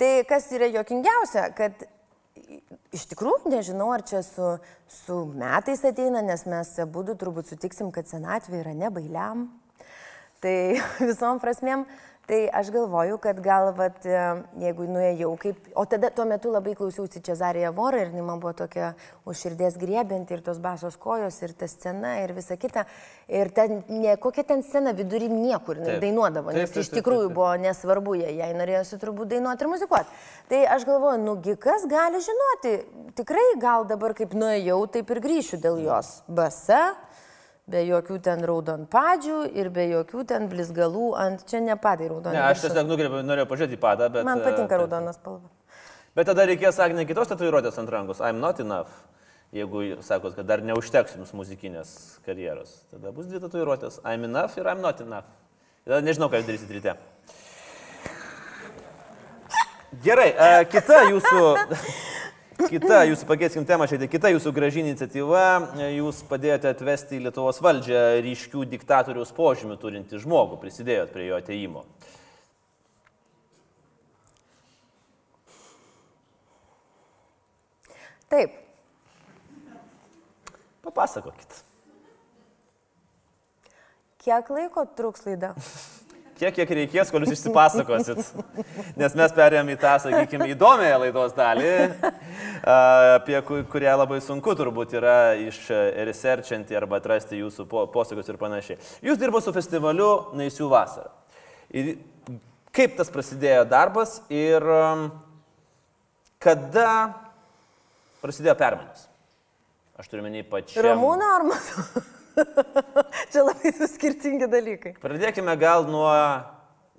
Tai 0.01 0.11
kas 0.29 0.51
yra 0.57 0.69
jokingiausia, 0.75 1.49
kad 1.57 1.87
iš 2.95 3.07
tikrųjų 3.13 3.53
nežinau, 3.53 3.91
ar 3.95 4.05
čia 4.07 4.23
su, 4.27 4.53
su 4.91 5.23
metais 5.39 5.83
ateina, 5.87 6.23
nes 6.27 6.47
mes 6.49 6.73
abu 6.83 7.05
turbūt 7.11 7.53
sutiksim, 7.53 7.93
kad 7.95 8.11
senatvė 8.11 8.63
yra 8.65 8.77
nebailiam. 8.77 9.49
Tai 10.41 10.55
visom 11.11 11.41
prasmėm. 11.43 11.85
Tai 12.31 12.49
aš 12.53 12.69
galvoju, 12.71 13.17
kad 13.19 13.41
gal, 13.43 13.73
vat, 13.75 14.05
e, 14.07 14.19
jeigu 14.63 14.85
nuėjau 14.87 15.33
kaip... 15.43 15.65
O 15.75 15.83
tada 15.91 16.13
tuo 16.15 16.23
metu 16.31 16.53
labai 16.55 16.77
klausiausi 16.79 17.19
Cezarija 17.27 17.73
Vorą 17.75 18.05
ir 18.05 18.13
man 18.23 18.39
buvo 18.39 18.53
tokia 18.55 18.93
užširdies 19.27 19.75
griebinti 19.81 20.37
ir 20.37 20.45
tos 20.47 20.61
basos 20.63 20.95
kojos 20.95 21.41
ir 21.43 21.57
ta 21.59 21.67
scena 21.67 22.13
ir 22.23 22.31
visa 22.37 22.55
kita. 22.55 22.85
Ir 23.27 23.51
ten, 23.57 23.81
ne, 23.91 24.15
kokia 24.23 24.45
ten 24.47 24.63
scena 24.63 24.93
vidury 24.95 25.27
niekur 25.27 25.83
taip. 25.83 25.99
dainuodavo, 26.05 26.55
nes 26.55 26.71
taip, 26.71 26.77
taip, 26.77 26.85
iš 26.85 26.93
tikrųjų 27.01 27.27
taip, 27.27 27.35
taip, 27.35 27.35
taip. 27.35 27.41
buvo 27.41 27.67
nesvarbu, 27.67 28.15
jei, 28.23 28.37
jei 28.39 28.55
norėjosi 28.63 29.01
turbūt 29.03 29.35
dainuoti 29.35 29.67
ir 29.67 29.73
muzikuoti. 29.75 30.23
Tai 30.55 30.65
aš 30.77 30.87
galvoju, 30.87 31.19
nugi 31.27 31.59
kas 31.67 31.91
gali 31.91 32.23
žinoti, 32.23 32.77
tikrai 33.19 33.49
gal 33.59 33.91
dabar 33.91 34.15
kaip 34.15 34.39
nuėjau, 34.39 34.85
taip 34.95 35.11
ir 35.11 35.25
grįšiu 35.27 35.59
dėl 35.67 35.83
jos. 35.83 36.21
Basa 36.31 36.93
be 37.71 37.85
jokių 37.87 38.19
ten 38.25 38.43
raudonpadžių 38.49 39.39
ir 39.59 39.71
be 39.75 39.87
jokių 39.93 40.25
ten 40.33 40.49
blizgalų 40.51 41.13
ant, 41.21 41.45
čia 41.51 41.63
ne 41.65 41.77
padai 41.81 42.11
raudonas. 42.11 42.37
Ne, 42.37 42.43
aš 42.49 42.67
tiesiog 42.67 42.91
nukreipiau, 42.91 43.23
norėjau 43.27 43.49
pažiūrėti 43.51 43.79
padą, 43.81 44.11
bet... 44.13 44.27
Man 44.27 44.43
patinka 44.45 44.77
e, 44.77 44.81
raudonas 44.83 45.19
spalva. 45.21 45.51
Bet 46.19 46.27
tada 46.27 46.47
reikės, 46.51 46.81
Agne, 46.83 47.07
kitos 47.07 47.31
tatuiruotės 47.31 47.79
ant 47.79 47.93
rankos. 47.93 48.23
I'm 48.25 48.43
not 48.43 48.59
enough. 48.63 48.91
Jeigu 49.55 49.83
sakot, 50.07 50.37
kad 50.37 50.47
dar 50.47 50.63
neužteks 50.63 51.17
jums 51.19 51.33
muzikinės 51.35 51.93
karjeros, 52.27 52.85
tada 52.93 53.11
bus 53.15 53.27
dvi 53.31 53.41
tatuiruotės. 53.43 53.99
I'm 54.07 54.27
enough 54.29 54.59
ir 54.59 54.71
I'm 54.71 54.83
not 54.83 55.03
enough. 55.03 55.31
Tada 55.87 56.03
nežinau, 56.07 56.31
ką 56.31 56.43
jūs 56.43 56.51
darysit 56.51 56.75
ryte. 56.77 56.95
Gerai, 60.05 60.31
e, 60.31 60.51
kita 60.71 61.01
jūsų 61.11 61.41
Kita 62.69 63.05
jūsų, 63.09 63.27
pakeiskim 63.29 63.65
temą 63.65 63.87
šiek 63.89 64.03
tiek, 64.03 64.11
kita 64.13 64.31
jūsų 64.35 64.51
graži 64.53 64.83
iniciatyva, 64.83 65.45
jūs 65.95 66.21
padėjote 66.29 66.69
atvesti 66.69 67.17
į 67.17 67.23
Lietuvos 67.29 67.61
valdžią 67.63 68.03
ryškių 68.27 68.65
diktatoriaus 68.69 69.33
požymių 69.37 69.79
turinti 69.81 70.21
žmogų, 70.21 70.59
prisidėjot 70.61 71.15
prie 71.15 71.31
jo 71.31 71.39
ateimo. 71.41 71.87
Taip. 78.31 78.61
Papasakokit. 80.85 81.65
Kiek 84.21 84.53
laiko 84.53 84.85
truks 84.99 85.25
laida? 85.27 85.55
tiek, 86.41 86.55
kiek 86.57 86.73
reikės, 86.79 87.11
kol 87.13 87.25
jūs 87.25 87.37
išsipasakosit. 87.37 88.21
Nes 89.01 89.17
mes 89.19 89.35
perėjom 89.37 89.71
į 89.75 89.77
tą, 89.81 89.95
sakykime, 90.05 90.49
įdomiąją 90.55 91.01
laidos 91.05 91.35
dalį, 91.37 91.73
apie 93.17 93.41
kurią 93.71 93.97
labai 94.01 94.21
sunku 94.25 94.55
turbūt 94.59 94.97
yra 94.99 95.17
iš 95.41 95.63
researchinti 96.09 96.77
arba 96.79 97.01
atrasti 97.01 97.41
jūsų 97.41 97.67
posakius 97.93 98.31
ir 98.33 98.41
panašiai. 98.41 98.79
Jūs 99.11 99.21
dirbote 99.21 99.49
su 99.49 99.57
festivaliu 99.57 100.11
Naisių 100.39 100.71
vasara. 100.73 101.13
Ir 101.71 101.95
kaip 102.75 102.97
tas 102.99 103.13
prasidėjo 103.13 103.67
darbas 103.71 104.19
ir 104.33 104.65
kada 106.41 106.91
prasidėjo 108.25 108.57
permainos? 108.59 109.07
Aš 110.01 110.09
turiu 110.09 110.25
menį 110.25 110.47
pačią. 110.49 110.81
Ramūną 110.87 111.35
ar 111.37 111.45
matau? 111.51 112.09
Čia 113.33 113.47
labai 113.47 113.73
skirtingi 113.95 114.49
dalykai. 114.51 114.95
Pradėkime 115.03 115.57
gal 115.61 115.89
nuo, 115.91 116.11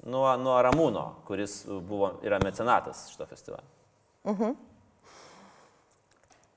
nuo, 0.06 0.26
nuo 0.42 0.58
Ramūno, 0.68 1.06
kuris 1.28 1.62
buvo, 1.68 2.18
yra 2.26 2.42
mecenatas 2.44 3.08
šito 3.14 3.30
festivalio. 3.30 3.68
Uh 4.24 4.32
mhm. 4.34 4.44
-huh. 4.44 4.60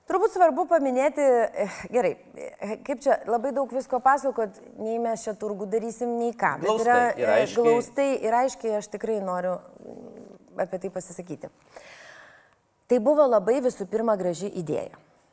Turbūt 0.04 0.34
svarbu 0.34 0.66
paminėti, 0.68 1.24
eh, 1.64 1.76
gerai, 1.92 2.10
eh, 2.36 2.72
kaip 2.84 3.00
čia 3.00 3.16
labai 3.24 3.54
daug 3.56 3.70
visko 3.72 4.00
pasakot, 4.04 4.58
nei 4.76 4.98
mes 5.00 5.22
čia 5.24 5.32
turgų 5.32 5.66
darysim, 5.72 6.18
nei 6.18 6.34
ką. 6.36 6.58
Glaustai, 6.60 6.84
yra 6.84 7.06
ir 7.16 7.24
eh, 7.24 7.36
aiškiai. 7.38 7.64
glaustai 7.64 8.08
ir 8.20 8.36
aiškiai 8.42 8.74
aš 8.76 8.90
tikrai 8.92 9.16
noriu 9.24 9.56
apie 10.60 10.78
tai 10.78 10.90
pasisakyti. 10.90 11.48
Tai 12.86 12.98
buvo 13.00 13.24
labai 13.24 13.62
visų 13.64 13.88
pirma 13.88 14.18
graži 14.20 14.52
idėja. 14.52 14.92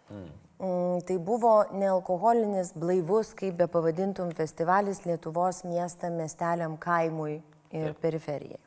Mm. 0.09 0.31
Mm, 0.61 1.01
tai 1.01 1.17
buvo 1.17 1.63
nealkoholinis, 1.73 2.75
blaivus, 2.77 3.31
kaip 3.33 3.55
be 3.57 3.65
pavadintum, 3.65 4.29
festivalis 4.37 4.99
Lietuvos 5.09 5.63
miestam, 5.65 6.19
miesteliam, 6.21 6.75
kaimui 6.77 7.39
ir 7.71 7.87
Taip. 7.87 8.01
periferijai. 8.03 8.59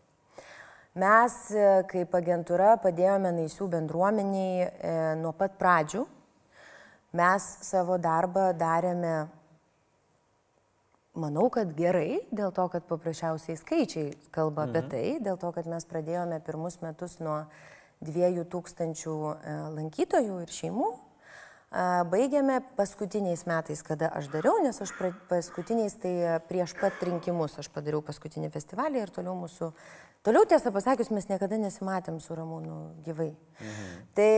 Mes 0.98 1.36
e, 1.54 1.68
kaip 1.92 2.16
agentūra 2.18 2.72
padėjome 2.82 3.30
naisių 3.36 3.70
bendruomeniai 3.76 4.66
e, 4.66 4.90
nuo 5.22 5.30
pat 5.38 5.54
pradžių. 5.62 6.02
Mes 7.14 7.48
savo 7.62 8.00
darbą 8.02 8.48
darėme, 8.58 9.14
manau, 11.14 11.46
kad 11.46 11.70
gerai, 11.78 12.24
dėl 12.34 12.50
to, 12.58 12.66
kad 12.74 12.90
paprasčiausiai 12.90 13.54
skaičiai 13.62 14.10
kalba 14.34 14.66
mhm. 14.66 14.74
apie 14.74 14.86
tai, 14.90 15.06
dėl 15.22 15.38
to, 15.38 15.54
kad 15.54 15.70
mes 15.70 15.86
pradėjome 15.86 16.42
pirmus 16.42 16.82
metus 16.82 17.20
nuo 17.22 17.44
2000 18.02 18.90
e, 18.90 19.58
lankytojų 19.78 20.42
ir 20.42 20.58
šeimų 20.62 20.94
Baigėme 21.74 22.60
paskutiniais 22.78 23.40
metais, 23.50 23.80
kada 23.82 24.06
aš 24.14 24.28
dariau, 24.30 24.60
nes 24.62 24.76
aš 24.78 24.92
paskutiniais, 25.26 25.96
tai 25.98 26.12
prieš 26.46 26.76
pat 26.78 27.00
rinkimus 27.02 27.58
aš 27.58 27.66
padariau 27.74 27.98
paskutinį 28.06 28.52
festivalį 28.54 29.00
ir 29.02 29.10
toliau 29.10 29.34
mūsų, 29.40 29.72
toliau 30.22 30.46
tiesą 30.46 30.70
pasakius, 30.74 31.10
mes 31.10 31.26
niekada 31.26 31.58
nesimatėm 31.58 32.20
su 32.22 32.36
Ramūnu 32.38 32.76
gyvai. 33.02 33.32
Mhm. 33.58 34.06
Tai, 34.14 34.30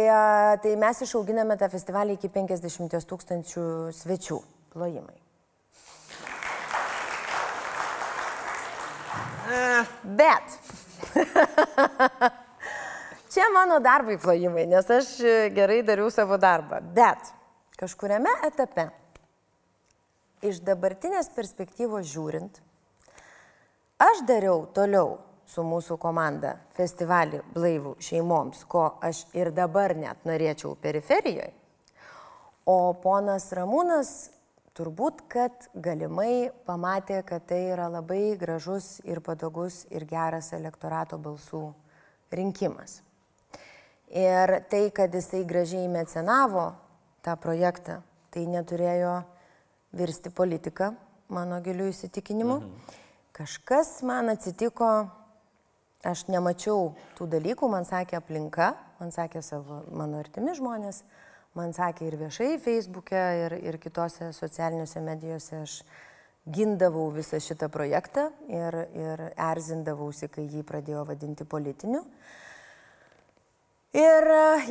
tai 0.64 0.72
mes 0.80 1.04
išauginame 1.04 1.58
tą 1.60 1.68
festivalį 1.76 2.16
iki 2.16 2.32
50 2.32 2.96
tūkstančių 3.12 3.66
svečių 4.00 4.40
plojimai. 4.72 5.20
Bet. 10.16 10.58
Čia 13.36 13.50
mano 13.52 13.76
darbai 13.84 14.14
plojimai, 14.16 14.62
nes 14.64 14.86
aš 14.88 15.08
gerai 15.52 15.82
dariau 15.84 16.08
savo 16.08 16.38
darbą. 16.40 16.78
Bet 16.96 17.34
kažkuriame 17.76 18.30
etape, 18.48 18.86
iš 20.40 20.62
dabartinės 20.64 21.28
perspektyvos 21.36 22.08
žiūrint, 22.08 22.56
aš 24.00 24.22
dariau 24.24 24.64
toliau 24.72 25.18
su 25.44 25.66
mūsų 25.68 25.98
komanda 26.00 26.54
festivalį 26.78 27.42
Blaivų 27.52 27.92
šeimoms, 28.08 28.64
ko 28.64 28.86
aš 29.04 29.26
ir 29.36 29.52
dabar 29.52 29.92
net 30.00 30.24
norėčiau 30.24 30.72
periferijoje. 30.80 31.52
O 32.64 32.96
ponas 33.04 33.52
Ramūnas 33.52 34.14
turbūt, 34.72 35.26
kad 35.28 35.68
galimai 35.76 36.48
pamatė, 36.64 37.20
kad 37.20 37.44
tai 37.52 37.66
yra 37.74 37.92
labai 38.00 38.30
gražus 38.40 38.94
ir 39.04 39.20
patogus 39.20 39.82
ir 39.92 40.08
geras 40.08 40.54
elektorato 40.56 41.20
balsų 41.20 41.66
rinkimas. 42.32 43.02
Ir 44.14 44.52
tai, 44.70 44.90
kad 44.94 45.14
jisai 45.14 45.42
gražiai 45.44 45.88
mecenavo 45.90 46.70
tą 47.26 47.34
projektą, 47.42 48.00
tai 48.30 48.46
neturėjo 48.46 49.16
virsti 49.96 50.30
politiką, 50.30 50.92
mano 51.28 51.58
gilių 51.64 51.90
įsitikinimu. 51.90 52.58
Mhm. 52.60 53.02
Kažkas 53.36 54.00
man 54.06 54.30
atsitiko, 54.32 54.88
aš 56.06 56.26
nemačiau 56.30 56.94
tų 57.18 57.26
dalykų, 57.34 57.68
man 57.68 57.84
sakė 57.84 58.20
aplinka, 58.20 58.72
man 59.00 59.12
sakė 59.12 59.42
savo, 59.44 59.82
mano 59.92 60.22
artimi 60.22 60.54
žmonės, 60.56 61.02
man 61.58 61.74
sakė 61.76 62.06
ir 62.06 62.16
viešai 62.20 62.54
Facebook'e, 62.62 63.22
ir, 63.42 63.56
ir 63.60 63.80
kitose 63.82 64.30
socialiniuose 64.36 65.02
medijose 65.04 65.62
aš 65.64 65.80
gindavau 66.46 67.08
visą 67.10 67.40
šitą 67.42 67.68
projektą 67.72 68.28
ir, 68.48 68.78
ir 68.94 69.22
erzindavausi, 69.34 70.30
kai 70.30 70.46
jį 70.46 70.62
pradėjo 70.66 71.04
vadinti 71.08 71.44
politiniu. 71.44 72.04
Ir, 73.96 74.26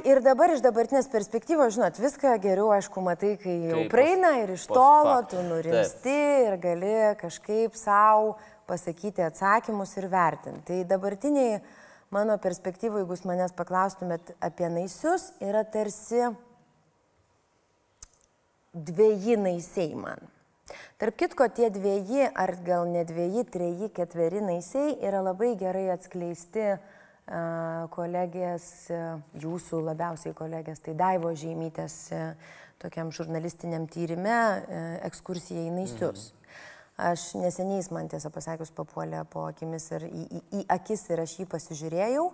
ir 0.05 0.19
dabar 0.21 0.51
iš 0.53 0.59
dabartinės 0.61 1.07
perspektyvos, 1.09 1.73
žinot, 1.73 1.97
viską 1.97 2.35
geriau, 2.43 2.67
aišku, 2.75 3.01
matai, 3.01 3.31
kai 3.41 3.55
jau 3.71 3.79
Kaip 3.79 3.87
praeina 3.89 4.35
ir 4.43 4.51
iš 4.53 4.67
tolo, 4.69 5.15
tu 5.31 5.41
nurimsti 5.41 6.03
Taip. 6.03 6.43
ir 6.45 6.57
gali 6.61 6.91
kažkaip 7.17 7.73
savo 7.79 8.35
pasakyti 8.69 9.23
atsakymus 9.25 9.95
ir 9.97 10.05
vertinti. 10.11 10.61
Tai 10.67 10.77
dabartiniai 10.91 11.55
mano 12.13 12.35
perspektyvoje, 12.43 13.01
jeigu 13.01 13.17
jūs 13.17 13.25
manęs 13.25 13.55
paklaustumėt 13.57 14.29
apie 14.45 14.69
naisius, 14.69 15.31
yra 15.41 15.63
tarsi 15.65 16.27
dviejai 18.77 19.39
naisiai 19.41 19.95
man. 19.97 20.21
Tarp 21.01 21.17
kitko, 21.17 21.47
tie 21.49 21.71
dviejai, 21.73 22.29
ar 22.29 22.53
gal 22.67 22.85
ne 22.93 23.01
dviejai, 23.09 23.47
treji, 23.49 23.89
ketveri 23.89 24.43
naisiai 24.45 24.99
yra 25.01 25.23
labai 25.25 25.55
gerai 25.57 25.87
atskleisti 25.95 26.67
uh, 26.75 26.85
kolegės, 27.95 28.65
jūsų 29.41 29.81
labiausiai 29.81 30.35
kolegės, 30.37 30.83
tai 30.85 30.93
Daivo 30.93 31.31
Žemytės 31.33 31.95
tokiam 32.81 33.09
žurnalistiniam 33.15 33.87
tyrimė 33.89 34.37
ekskursija 35.07 35.63
į 35.65 35.71
Naisius. 35.73 36.29
Mhm. 36.29 36.41
Aš 36.95 37.33
neseniai 37.35 37.81
jis 37.81 37.89
man 37.91 38.07
tiesą 38.07 38.29
pasakius 38.31 38.69
papuolė 38.71 39.25
po 39.27 39.49
akimis 39.49 39.89
ir 39.97 40.05
į, 40.07 40.21
į, 40.23 40.41
į 40.59 40.61
akis 40.77 41.01
ir 41.11 41.19
aš 41.25 41.33
jį 41.41 41.47
pasižiūrėjau. 41.51 42.29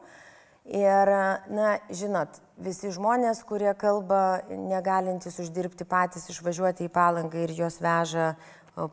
Ir, 0.78 1.10
na, 1.50 1.70
žinot, 1.90 2.38
visi 2.62 2.92
žmonės, 2.94 3.42
kurie 3.50 3.72
kalba, 3.74 4.44
negalintys 4.54 5.40
uždirbti 5.42 5.88
patys, 5.90 6.28
išvažiuoti 6.30 6.86
į 6.86 6.92
palangą 6.94 7.42
ir 7.42 7.56
juos 7.58 7.80
veža 7.82 8.36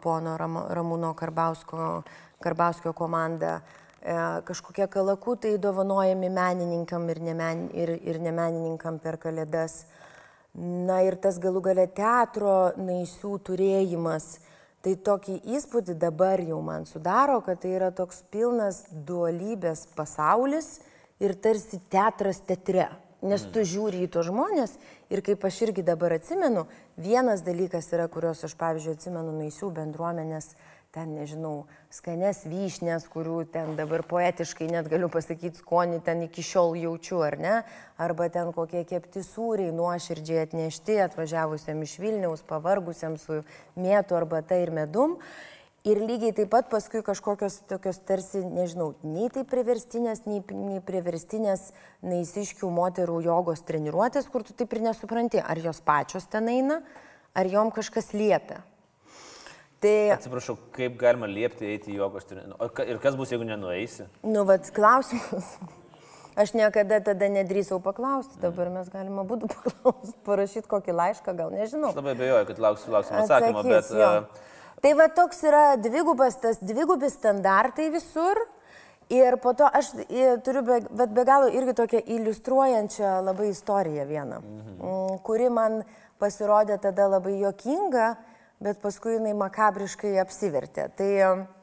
pono 0.00 0.38
Ramūno 0.40 1.12
Karbausko, 1.18 1.90
Karbauskio 2.40 2.94
komanda, 2.96 3.58
kažkokie 4.02 4.86
kalakutai 4.86 5.58
dovanojami 5.58 6.30
menininkam 6.30 7.08
ir, 7.10 7.20
nemen, 7.20 7.68
ir, 7.74 7.96
ir 8.02 8.20
nemenininkam 8.22 8.98
per 9.02 9.18
kalėdas. 9.18 9.84
Na 10.54 11.02
ir 11.06 11.18
tas 11.20 11.38
galų 11.38 11.62
gale 11.62 11.86
teatro 11.86 12.72
naisių 12.78 13.38
turėjimas. 13.46 14.38
Tai 14.82 14.94
tokį 14.94 15.40
įspūdį 15.58 15.98
dabar 15.98 16.40
jau 16.40 16.60
man 16.62 16.86
sudaro, 16.86 17.40
kad 17.42 17.60
tai 17.62 17.74
yra 17.74 17.90
toks 17.90 18.22
pilnas 18.30 18.84
dualybės 18.90 19.88
pasaulis 19.98 20.78
ir 21.18 21.34
tarsi 21.34 21.80
teatras 21.90 22.38
teatre. 22.46 22.86
Nes 23.26 23.42
tu 23.50 23.64
žiūri 23.66 24.04
į 24.06 24.10
tos 24.14 24.28
žmonės 24.28 24.76
ir 25.10 25.24
kaip 25.26 25.42
aš 25.44 25.64
irgi 25.66 25.82
dabar 25.82 26.14
atsimenu, 26.14 26.68
vienas 26.94 27.42
dalykas 27.42 27.90
yra, 27.90 28.06
kuriuos 28.06 28.44
aš, 28.46 28.54
pavyzdžiui, 28.60 28.94
atsimenu 28.94 29.34
naisių 29.40 29.72
bendruomenės 29.74 30.52
ten, 30.98 31.14
nežinau, 31.14 31.68
skanes 31.94 32.42
vyšnės, 32.48 33.06
kurių 33.12 33.44
ten 33.54 33.76
dabar 33.78 34.02
poetiškai 34.08 34.66
net 34.72 34.88
galiu 34.90 35.06
pasakyti 35.12 35.60
skonį 35.60 36.00
ten 36.06 36.24
iki 36.26 36.42
šiol 36.42 36.74
jaučiu, 36.80 37.20
ar 37.22 37.36
ne? 37.38 37.52
Arba 38.02 38.26
ten 38.34 38.50
kokie 38.56 38.82
kepti 38.88 39.22
sūriai 39.22 39.70
nuoširdžiai 39.74 40.48
atnešti, 40.48 40.98
atvažiavusiam 41.04 41.84
iš 41.86 41.94
Vilniaus, 42.02 42.42
pavargusiam 42.48 43.14
su 43.20 43.44
mėtų 43.78 44.18
arba 44.18 44.42
tai 44.42 44.64
ir 44.64 44.74
medum. 44.74 45.14
Ir 45.86 46.00
lygiai 46.02 46.34
taip 46.34 46.50
pat 46.50 46.66
paskui 46.72 47.04
kažkokios 47.06 47.60
tokios 47.70 48.00
tarsi, 48.02 48.42
nežinau, 48.42 48.90
nei 49.06 49.30
tai 49.32 49.44
priverstinės, 49.46 50.24
nei, 50.26 50.42
nei 50.50 50.82
priverstinės 50.84 51.68
naisiškių 52.02 52.72
moterų 52.74 53.20
jogos 53.28 53.62
treniruotės, 53.68 54.26
kur 54.32 54.42
tu 54.42 54.56
taip 54.58 54.74
ir 54.74 54.82
nesupranti, 54.88 55.38
ar 55.38 55.62
jos 55.62 55.78
pačios 55.86 56.26
ten 56.26 56.50
eina, 56.50 56.80
ar 57.38 57.46
jom 57.46 57.70
kažkas 57.70 58.10
liepia. 58.18 58.58
Tai... 59.78 60.10
Atsiprašau, 60.10 60.56
kaip 60.74 60.96
galima 60.98 61.28
liepti 61.30 61.68
eiti 61.70 61.92
į 61.94 62.00
jogos 62.00 62.26
treniruotę? 62.26 62.86
Ir 62.90 62.98
kas 63.02 63.14
bus, 63.18 63.30
jeigu 63.30 63.46
nenueisi? 63.46 64.08
Nu, 64.26 64.42
vad, 64.48 64.66
klausimas. 64.74 65.52
Aš 66.38 66.52
niekada 66.54 67.00
tada 67.02 67.26
nedrįsau 67.30 67.78
paklausti, 67.82 68.38
dabar 68.42 68.70
mes 68.74 68.90
galime 68.90 69.22
būtų 69.26 69.50
paklausti, 69.54 70.14
parašyti 70.26 70.70
kokį 70.70 70.94
laišką, 70.98 71.34
gal 71.38 71.54
nežinau. 71.54 71.92
Aš 71.92 71.98
labai 71.98 72.14
bejoju, 72.18 72.48
kad 72.50 72.62
lauksiu, 72.66 72.92
lauksim 72.94 73.18
atsakymą, 73.22 73.64
bet... 73.66 73.90
Uh... 73.94 74.46
Tai 74.82 74.92
va 74.94 75.08
toks 75.10 75.42
yra 75.46 75.62
dvigubas, 75.82 76.36
tas 76.38 76.60
dvigubi 76.62 77.10
standartai 77.10 77.88
visur. 77.90 78.38
Ir 79.10 79.38
po 79.40 79.54
to 79.56 79.64
aš 79.64 79.88
turiu, 80.44 80.60
be, 80.66 80.82
bet 80.92 81.14
be 81.16 81.24
galo 81.24 81.48
irgi 81.48 81.72
tokią 81.78 82.02
iliustruojančią 82.18 83.14
labai 83.24 83.48
istoriją 83.54 84.04
vieną, 84.10 84.40
mhm. 84.42 85.14
kuri 85.24 85.48
man 85.48 85.80
pasirodė 86.20 86.76
tada 86.82 87.06
labai 87.08 87.38
jokinga 87.40 88.10
bet 88.62 88.80
paskui 88.82 89.16
jinai 89.16 89.34
makabriškai 89.38 90.16
apsivertė. 90.22 90.88
Tai, 90.98 91.10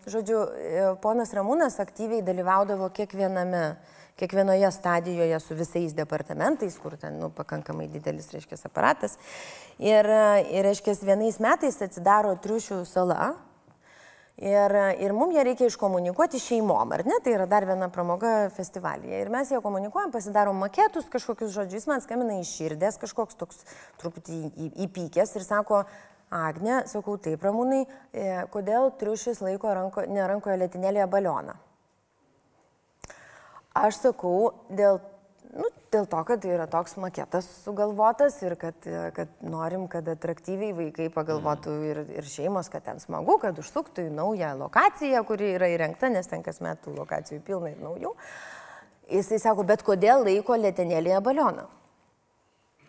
žodžiu, 0.09 0.39
e, 0.39 0.85
ponas 1.03 1.33
Ramūnas 1.35 1.79
aktyviai 1.83 2.23
dalyvaudavo 2.25 2.89
kiekviename, 2.95 3.65
kiekvienoje 4.19 4.69
stadijoje 4.71 5.39
su 5.43 5.57
visais 5.59 5.95
departamentais, 5.95 6.77
kur 6.79 6.95
ten 6.99 7.19
nu, 7.19 7.31
pakankamai 7.35 7.89
didelis, 7.91 8.31
reiškia, 8.31 8.61
aparatas. 8.69 9.17
Ir, 9.79 10.07
ir 10.47 10.63
reiškia, 10.69 10.95
vienais 11.03 11.41
metais 11.43 11.81
atsidaro 11.83 12.37
triušių 12.39 12.85
sala. 12.87 13.33
Ir, 14.35 14.73
ir 14.99 15.13
mums 15.15 15.31
ją 15.37 15.45
reikia 15.47 15.69
iškomunikuoti 15.69 16.41
šeimom, 16.43 16.89
ar 16.91 17.05
ne? 17.07 17.21
Tai 17.23 17.31
yra 17.37 17.45
dar 17.47 17.63
viena 17.67 17.87
pramoga 17.87 18.49
festivalyje. 18.51 19.21
Ir 19.23 19.31
mes 19.31 19.51
ją 19.51 19.61
komunikuojam, 19.63 20.11
pasidarom 20.11 20.59
maketus, 20.59 21.07
kažkokius 21.11 21.53
žodžius, 21.55 21.85
man 21.87 22.03
skambina 22.03 22.35
iš 22.41 22.51
širdės, 22.57 22.99
kažkoks 22.99 23.39
toks 23.39 23.63
truputį 24.01 24.41
įpykęs 24.87 25.37
ir 25.39 25.47
sako, 25.47 25.85
Agne, 26.33 26.81
sakau, 26.89 27.19
taip, 27.21 27.43
ramūnai, 27.45 27.83
e, 28.11 28.29
kodėl 28.53 28.89
triušis 28.99 29.43
laiko 29.45 29.71
ranko, 29.77 30.05
ne 30.09 30.25
rankoje 30.25 30.57
lėtinėlėje 30.63 31.05
balioną? 31.11 31.53
Aš 33.75 33.99
sakau, 34.01 34.53
dėl, 34.71 34.97
nu, 35.51 35.69
dėl 35.91 36.07
to, 36.09 36.23
kad 36.27 36.47
yra 36.47 36.65
toks 36.71 36.95
maketas 37.01 37.47
sugalvotas 37.65 38.37
ir 38.41 38.55
kad, 38.59 38.87
kad 39.15 39.31
norim, 39.43 39.85
kad 39.91 40.07
atraktyviai 40.15 40.73
vaikai 40.77 41.09
pagalvotų 41.13 41.75
ir, 41.91 42.01
ir 42.17 42.29
šeimos, 42.31 42.71
kad 42.71 42.87
ten 42.87 43.03
smagu, 43.03 43.37
kad 43.43 43.59
užsuktų 43.61 44.07
į 44.07 44.15
naują 44.15 44.53
lokaciją, 44.63 45.25
kuri 45.27 45.53
yra 45.59 45.69
įrengta, 45.75 46.09
nes 46.11 46.31
ten 46.31 46.43
kas 46.45 46.61
metų 46.63 46.95
lokacijų 46.97 47.41
pilna 47.45 47.73
ir 47.75 47.81
naujų. 47.83 48.15
Jisai 49.11 49.37
sako, 49.43 49.67
bet 49.67 49.83
kodėl 49.85 50.23
laiko 50.25 50.55
lėtinėlėje 50.57 51.19
balioną? 51.27 51.67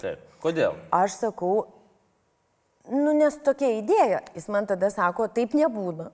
Taip, 0.00 0.22
kodėl? 0.40 0.78
Aš 0.94 1.18
sakau, 1.18 1.66
Nu, 2.92 3.12
nes 3.16 3.36
tokia 3.42 3.72
idėja. 3.80 4.22
Jis 4.36 4.48
man 4.52 4.66
tada 4.70 4.90
sako, 4.94 5.26
taip 5.32 5.54
nebūna. 5.58 6.10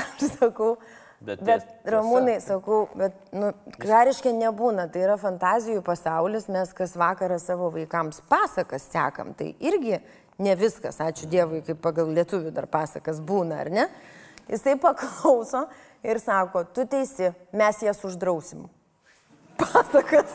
Aš 0.00 0.28
sakau, 0.38 0.76
Bet, 1.24 1.40
bet 1.40 1.62
ties, 1.62 1.92
Ramūnai, 1.94 2.34
sakau, 2.42 2.82
bet, 2.98 3.14
nu, 3.32 3.48
kariškai 3.80 4.34
nebūna, 4.36 4.88
tai 4.92 5.06
yra 5.06 5.14
fantazijų 5.20 5.80
pasaulis, 5.86 6.50
mes 6.52 6.72
kas 6.76 6.92
vakarą 7.00 7.38
savo 7.40 7.70
vaikams 7.72 8.20
pasakas 8.28 8.84
sekam, 8.92 9.30
tai 9.38 9.54
irgi 9.64 10.02
ne 10.42 10.56
viskas, 10.58 10.98
ačiū 11.00 11.30
Dievui, 11.32 11.62
kaip 11.64 11.80
pagal 11.84 12.10
lietuvių 12.18 12.52
dar 12.52 12.68
pasakas 12.68 13.22
būna, 13.24 13.62
ar 13.64 13.72
ne? 13.72 13.86
Jisai 14.50 14.76
paklauso 14.80 15.64
ir 16.04 16.20
sako, 16.20 16.66
tu 16.76 16.84
teisi, 16.90 17.32
mes 17.56 17.80
jas 17.86 18.04
uždrausim. 18.04 18.66
Pasakas. 19.56 20.34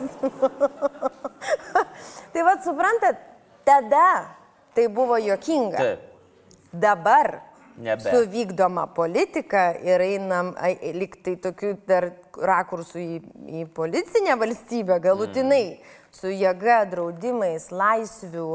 tai 2.32 2.46
vad 2.48 2.66
suprantat, 2.66 3.22
tada 3.68 4.39
tai 4.80 4.88
buvo 4.88 5.18
jokinga. 5.18 5.76
Taip. 5.76 6.00
Dabar 6.72 7.42
Nebe. 7.76 8.10
su 8.10 8.30
vykdoma 8.30 8.86
politika 8.94 9.74
ir 9.84 10.00
einam 10.00 10.52
liktai 10.96 11.36
tokių 11.42 11.72
dar 11.88 12.06
rakursų 12.32 13.00
į, 13.00 13.16
į 13.60 13.64
policinę 13.76 14.36
valstybę 14.40 15.00
galutinai, 15.02 15.64
mm. 15.74 15.96
su 16.14 16.30
jėga, 16.32 16.84
draudimais, 16.92 17.68
laisvių 17.74 18.46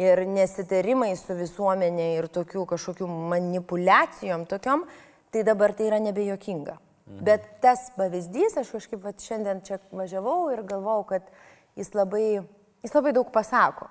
ir 0.00 0.22
nesitarimais 0.30 1.24
su 1.26 1.36
visuomenė 1.36 2.08
ir 2.20 2.30
tokių 2.32 2.64
kažkokių 2.72 3.08
manipulacijom 3.34 4.46
tokiom, 4.48 4.86
tai 5.32 5.44
dabar 5.44 5.74
tai 5.76 5.90
yra 5.90 6.00
nebejokinga. 6.04 6.78
Mm. 6.78 7.20
Bet 7.26 7.50
tas 7.64 7.90
pavyzdys, 7.98 8.56
aš 8.62 8.72
kažkaip 8.78 9.02
va, 9.04 9.12
šiandien 9.12 9.60
čia 9.66 9.82
važiavau 9.92 10.46
ir 10.54 10.64
galvojau, 10.68 11.04
kad 11.10 11.28
jis 11.76 11.92
labai, 11.96 12.40
jis 12.86 12.96
labai 12.96 13.12
daug 13.16 13.28
pasako. 13.34 13.90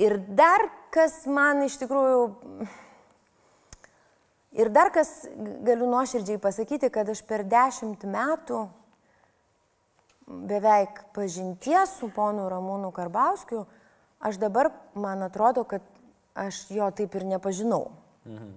Ir 0.00 0.16
dar 0.32 0.64
kas 0.94 1.26
man 1.28 1.60
iš 1.66 1.76
tikrųjų, 1.82 2.20
ir 4.56 4.70
dar 4.72 4.88
kas 4.94 5.10
galiu 5.66 5.90
nuoširdžiai 5.90 6.40
pasakyti, 6.40 6.88
kad 6.92 7.10
aš 7.12 7.20
per 7.28 7.44
dešimt 7.44 8.06
metų 8.08 8.62
beveik 10.30 11.02
pažinties 11.12 11.98
su 11.98 12.08
ponu 12.14 12.48
Ramūnu 12.48 12.92
Karbauskiu, 12.96 13.66
aš 14.24 14.38
dabar, 14.40 14.70
man 14.94 15.26
atrodo, 15.26 15.66
kad 15.68 15.84
aš 16.38 16.64
jo 16.72 16.88
taip 16.96 17.14
ir 17.18 17.26
nepažinau. 17.34 17.90
Mhm. 18.24 18.54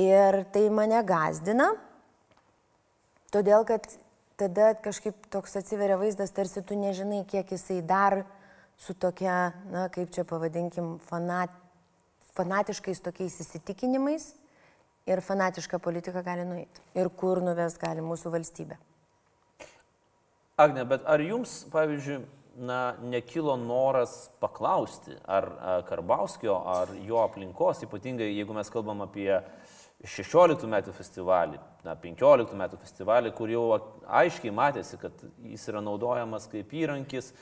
Ir 0.00 0.44
tai 0.54 0.68
mane 0.70 1.02
gazdina, 1.04 1.72
todėl 3.34 3.66
kad 3.66 3.86
tada 4.38 4.72
kažkaip 4.74 5.26
toks 5.30 5.58
atsiveria 5.58 5.98
vaizdas, 6.00 6.30
tarsi 6.32 6.62
tu 6.62 6.78
nežinai, 6.78 7.24
kiek 7.28 7.50
jisai 7.50 7.80
dar 7.82 8.22
su 8.80 8.94
tokia, 8.94 9.52
na, 9.70 9.88
kaip 9.92 10.12
čia 10.14 10.24
pavadinkim, 10.24 10.94
fanat, 11.10 11.52
fanatiškais 12.36 13.02
tokiais 13.04 13.36
įsitikinimais 13.44 14.30
ir 15.10 15.20
fanatiška 15.24 15.80
politika 15.82 16.22
gali 16.24 16.46
nueiti. 16.48 16.84
Ir 16.96 17.10
kur 17.12 17.42
nuves 17.44 17.76
gali 17.80 18.04
mūsų 18.04 18.32
valstybė. 18.32 18.78
Agne, 20.60 20.84
bet 20.88 21.04
ar 21.08 21.20
jums, 21.24 21.62
pavyzdžiui, 21.72 22.22
na, 22.60 22.80
nekilo 23.04 23.54
noras 23.60 24.30
paklausti, 24.40 25.14
ar 25.28 25.48
Karbauskio, 25.88 26.56
ar 26.68 26.92
jo 27.06 27.20
aplinkos, 27.24 27.84
ypatingai 27.86 28.28
jeigu 28.32 28.56
mes 28.56 28.72
kalbam 28.72 29.04
apie 29.04 29.30
16 30.04 30.68
metų 30.68 30.92
festivalį, 30.96 31.60
na, 31.84 31.94
15 32.00 32.56
metų 32.56 32.80
festivalį, 32.80 33.32
kur 33.36 33.52
jau 33.52 33.64
aiškiai 34.20 34.52
matėsi, 34.56 34.96
kad 35.00 35.24
jis 35.44 35.66
yra 35.68 35.82
naudojamas 35.84 36.48
kaip 36.52 36.72
įrankis 36.76 37.34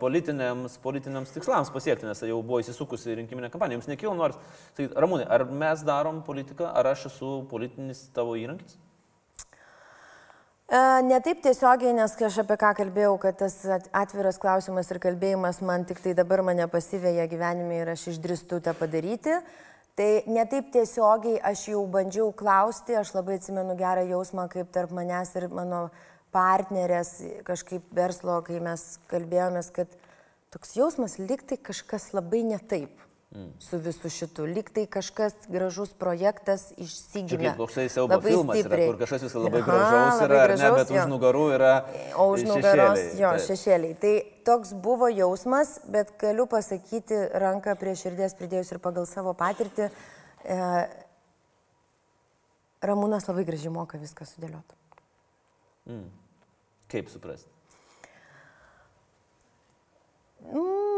politiniams, 0.00 0.78
politiniams 0.80 1.32
tikslams 1.34 1.72
pasiekti, 1.74 2.08
nes 2.08 2.22
jau 2.24 2.40
buvo 2.42 2.60
įsisukusi 2.62 3.18
rinkiminė 3.18 3.50
kampanija. 3.52 3.76
Jums 3.80 3.90
nekilo 3.90 4.14
noras, 4.16 4.38
tai 4.76 4.88
Ramūnai, 4.88 5.26
ar 5.28 5.44
mes 5.44 5.82
darom 5.84 6.22
politiką, 6.24 6.70
ar 6.72 6.92
aš 6.94 7.10
esu 7.10 7.34
politinis 7.50 8.06
tavo 8.16 8.36
įrankis? 8.40 8.78
E, 10.70 10.80
ne 11.02 11.16
taip 11.20 11.40
tiesiogiai, 11.42 11.92
nes 11.96 12.12
aš 12.14 12.36
apie 12.44 12.56
ką 12.60 12.70
kalbėjau, 12.78 13.16
kad 13.18 13.40
tas 13.42 13.56
atviras 13.90 14.38
klausimas 14.38 14.90
ir 14.92 15.00
kalbėjimas 15.02 15.58
man 15.66 15.84
tik 15.84 15.98
tai 16.04 16.14
dabar 16.14 16.44
mane 16.46 16.68
pasivėja 16.70 17.26
gyvenime 17.28 17.80
ir 17.82 17.90
aš 17.90 18.12
išdristu 18.14 18.60
tą 18.62 18.76
padaryti. 18.78 19.34
Tai 19.98 20.10
ne 20.30 20.44
taip 20.48 20.70
tiesiogiai 20.72 21.40
aš 21.44 21.66
jau 21.72 21.82
bandžiau 21.90 22.30
klausti, 22.32 22.94
aš 22.96 23.10
labai 23.16 23.40
atsimenu 23.40 23.74
gerą 23.76 24.06
jausmą, 24.12 24.46
kaip 24.48 24.70
tarp 24.72 24.94
manęs 24.94 25.34
ir 25.36 25.48
mano 25.50 25.88
partnerės 26.34 27.16
kažkaip 27.46 27.86
verslo, 27.94 28.40
kai 28.46 28.60
mes 28.62 28.86
kalbėjomės, 29.10 29.70
kad 29.74 29.92
toks 30.54 30.74
jausmas 30.78 31.18
liktai 31.20 31.58
kažkas 31.58 32.10
labai 32.16 32.42
ne 32.46 32.58
taip 32.58 33.10
mm. 33.30 33.50
su 33.58 33.78
visu 33.78 34.10
šitu. 34.10 34.44
Liktai 34.44 34.86
kažkas 34.90 35.34
gražus 35.48 35.92
projektas 35.98 36.70
išsigimė. 36.76 37.54
Koksai 37.58 37.88
siaubo 37.92 38.20
filmas 38.24 38.58
stipriai. 38.58 38.86
yra, 38.86 38.92
kur 38.92 39.00
kažkas 39.02 39.26
viskas 39.26 39.44
labai 39.44 39.62
Aha, 39.62 39.68
gražaus 39.70 40.22
yra, 40.24 40.28
labai 40.34 40.46
gražaus, 40.48 40.62
ne, 40.62 40.78
bet 40.78 40.94
jo. 40.94 41.02
už 41.02 41.12
nugarų 41.14 41.44
yra. 41.56 41.74
O 42.14 42.28
už 42.34 42.46
nugaros 42.48 42.98
šešėliai, 42.98 43.20
jo, 43.22 43.34
taip. 43.34 43.46
šešėliai. 43.48 43.98
Tai 44.04 44.14
toks 44.50 44.74
buvo 44.86 45.10
jausmas, 45.12 45.76
bet 45.90 46.14
galiu 46.20 46.48
pasakyti 46.50 47.20
ranką 47.44 47.76
prie 47.80 47.94
širdies 47.98 48.36
pridėjus 48.38 48.74
ir 48.74 48.82
pagal 48.82 49.06
savo 49.10 49.34
patirtį. 49.38 49.90
E, 50.44 50.60
Ramūnas 52.80 53.26
labai 53.28 53.44
gražiai 53.44 53.72
moka 53.74 54.00
viską 54.00 54.24
sudėlioti. 54.24 54.78
Mm. 55.90 56.19
Kaip 56.90 57.10
suprasti? 57.12 57.48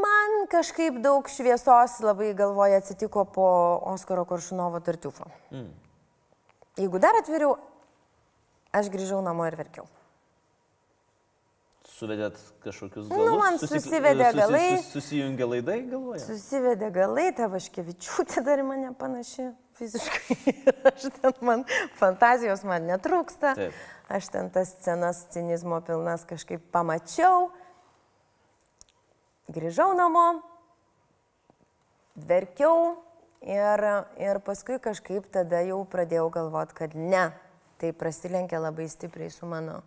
Man 0.03 0.47
kažkaip 0.51 1.01
daug 1.03 1.29
šviesos 1.29 1.99
labai 2.05 2.33
galvoje 2.39 2.79
atsitiko 2.79 3.25
po 3.25 3.47
Oskaro 3.93 4.25
Koršunovo 4.25 4.81
tartiufo. 4.81 5.27
Mm. 5.51 5.73
Jeigu 6.79 7.01
dar 7.03 7.19
atviriau, 7.19 7.57
aš 8.73 8.89
grįžau 8.93 9.21
namo 9.25 9.45
ir 9.49 9.59
verkiau. 9.59 9.89
Suvedėt 11.93 12.39
kažkokius 12.65 13.11
galus? 13.11 13.29
Nu, 13.29 13.35
man 13.39 13.59
Susi... 13.61 13.79
susivedė 13.79 14.31
galai. 14.35 14.63
Susi... 14.71 14.87
Sus... 14.87 14.93
Susijungė 14.97 15.49
laidai 15.51 15.77
galvoje? 15.91 16.23
Susivedė 16.25 16.89
galai, 16.95 17.29
ta 17.37 17.51
Vaškevičiūtė 17.53 18.43
dar 18.47 18.63
mane 18.67 18.95
panaši 18.99 19.51
fiziškai. 19.83 20.37
aš 20.93 21.09
ten 21.19 21.35
man, 21.43 21.67
fantazijos 21.99 22.63
man 22.69 22.87
netrūksta. 22.91 23.57
Taip. 23.59 23.83
Aš 24.13 24.29
ten 24.33 24.51
tas 24.53 24.75
scenas 24.77 25.25
cinizmo 25.35 25.81
pilnas 25.87 26.27
kažkaip 26.29 26.65
pamačiau. 26.75 27.51
Grįžau 29.53 29.93
namo, 29.99 30.43
verkiau 32.29 32.95
ir, 33.43 33.83
ir 34.21 34.41
paskui 34.47 34.79
kažkaip 34.83 35.27
tada 35.35 35.65
jau 35.67 35.83
pradėjau 35.89 36.29
galvoti, 36.33 36.77
kad 36.79 36.95
ne, 36.97 37.31
tai 37.83 37.91
prasilenkia 37.97 38.63
labai 38.63 38.87
stipriai 38.93 39.33
su 39.35 39.49
mano 39.51 39.81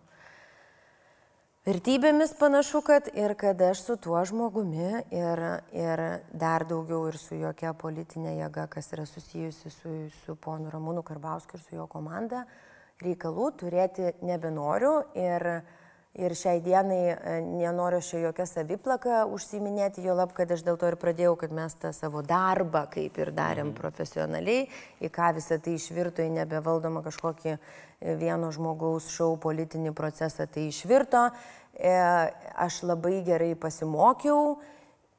vertybėmis 1.66 2.34
panašu, 2.38 2.80
kad 2.86 3.08
ir 3.18 3.34
kad 3.38 3.60
aš 3.68 3.82
su 3.88 3.96
tuo 3.98 4.20
žmogumi 4.24 5.02
ir, 5.10 5.42
ir 5.74 6.02
dar 6.30 6.64
daugiau 6.68 7.08
ir 7.10 7.18
su 7.18 7.38
jokia 7.40 7.72
politinė 7.74 8.36
jėga, 8.36 8.68
kas 8.70 8.92
yra 8.94 9.06
susijusi 9.08 9.72
su, 9.74 9.94
su 10.22 10.36
ponu 10.38 10.70
Ramūnu 10.70 11.02
Karbauskiu 11.06 11.58
ir 11.58 11.64
su 11.64 11.78
jo 11.80 11.88
komanda, 11.90 12.44
reikalų 13.02 13.50
turėti 13.58 14.14
nebenoriu. 14.22 14.94
Ir, 15.18 15.48
Ir 16.16 16.32
šiai 16.32 16.62
dienai 16.64 17.00
e, 17.12 17.16
nenoriu 17.44 17.98
šio 18.00 18.22
jokią 18.22 18.46
saviplaką 18.48 19.18
užsiminėti, 19.36 20.00
jo 20.06 20.14
lab, 20.16 20.30
kad 20.36 20.48
aš 20.54 20.62
dėl 20.64 20.78
to 20.80 20.88
ir 20.88 20.94
pradėjau, 20.96 21.34
kad 21.42 21.50
mes 21.52 21.74
tą 21.76 21.90
savo 21.92 22.22
darbą 22.24 22.86
kaip 22.88 23.18
ir 23.20 23.34
darėm 23.36 23.68
mhm. 23.68 23.76
profesionaliai, 23.76 24.62
į 25.04 25.10
ką 25.12 25.34
visą 25.36 25.58
tai 25.60 25.74
išvirto 25.76 26.24
į 26.24 26.30
nebevaldomą 26.38 27.02
kažkokį 27.04 27.50
e, 27.52 27.58
vieno 28.16 28.48
žmogaus 28.54 29.10
šau 29.12 29.34
politinį 29.42 29.92
procesą, 29.98 30.46
tai 30.48 30.70
išvirto. 30.70 31.26
E, 31.76 31.92
aš 32.64 32.80
labai 32.88 33.18
gerai 33.26 33.50
pasimokiau 33.60 34.54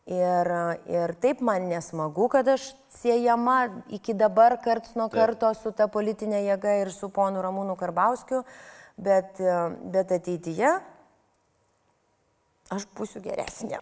ir, 0.10 0.50
ir 0.90 1.14
taip 1.22 1.44
man 1.46 1.68
nesmagu, 1.70 2.26
kad 2.34 2.50
aš 2.56 2.72
siejama 2.98 3.84
iki 3.94 4.18
dabar 4.18 4.58
karts 4.66 4.98
nuo 4.98 5.12
karto 5.14 5.54
su 5.54 5.76
ta 5.78 5.86
politinė 5.94 6.42
jėga 6.48 6.74
ir 6.82 6.92
su 6.96 7.12
ponu 7.14 7.46
Ramūnu 7.46 7.78
Karbauskiu 7.78 8.42
bet, 8.98 9.40
e, 9.40 9.58
bet 9.94 10.12
ateityje 10.18 10.72
aš 12.74 12.88
būsiu 12.98 13.22
geresnė. 13.24 13.80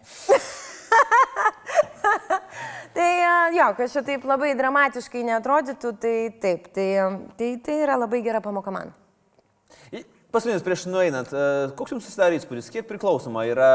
tai 2.96 3.08
e, 3.22 3.32
jo, 3.56 3.70
kad 3.78 3.90
čia 3.92 4.04
taip 4.06 4.26
labai 4.28 4.52
dramatiškai 4.58 5.24
netrodytų, 5.32 5.96
tai 6.02 6.16
taip, 6.42 6.70
tai, 6.76 6.88
tai, 7.40 7.50
tai 7.64 7.80
yra 7.86 7.98
labai 8.04 8.22
gera 8.26 8.44
pamoka 8.44 8.74
man. 8.74 8.94
Paskutinis 10.36 10.64
prieš 10.66 10.84
nueinant, 10.90 11.30
e, 11.32 11.42
koks 11.78 11.94
jums 11.94 12.04
susidarė 12.04 12.36
įspūdis, 12.36 12.68
kiek 12.74 12.84
priklausoma 12.88 13.46
yra 13.48 13.72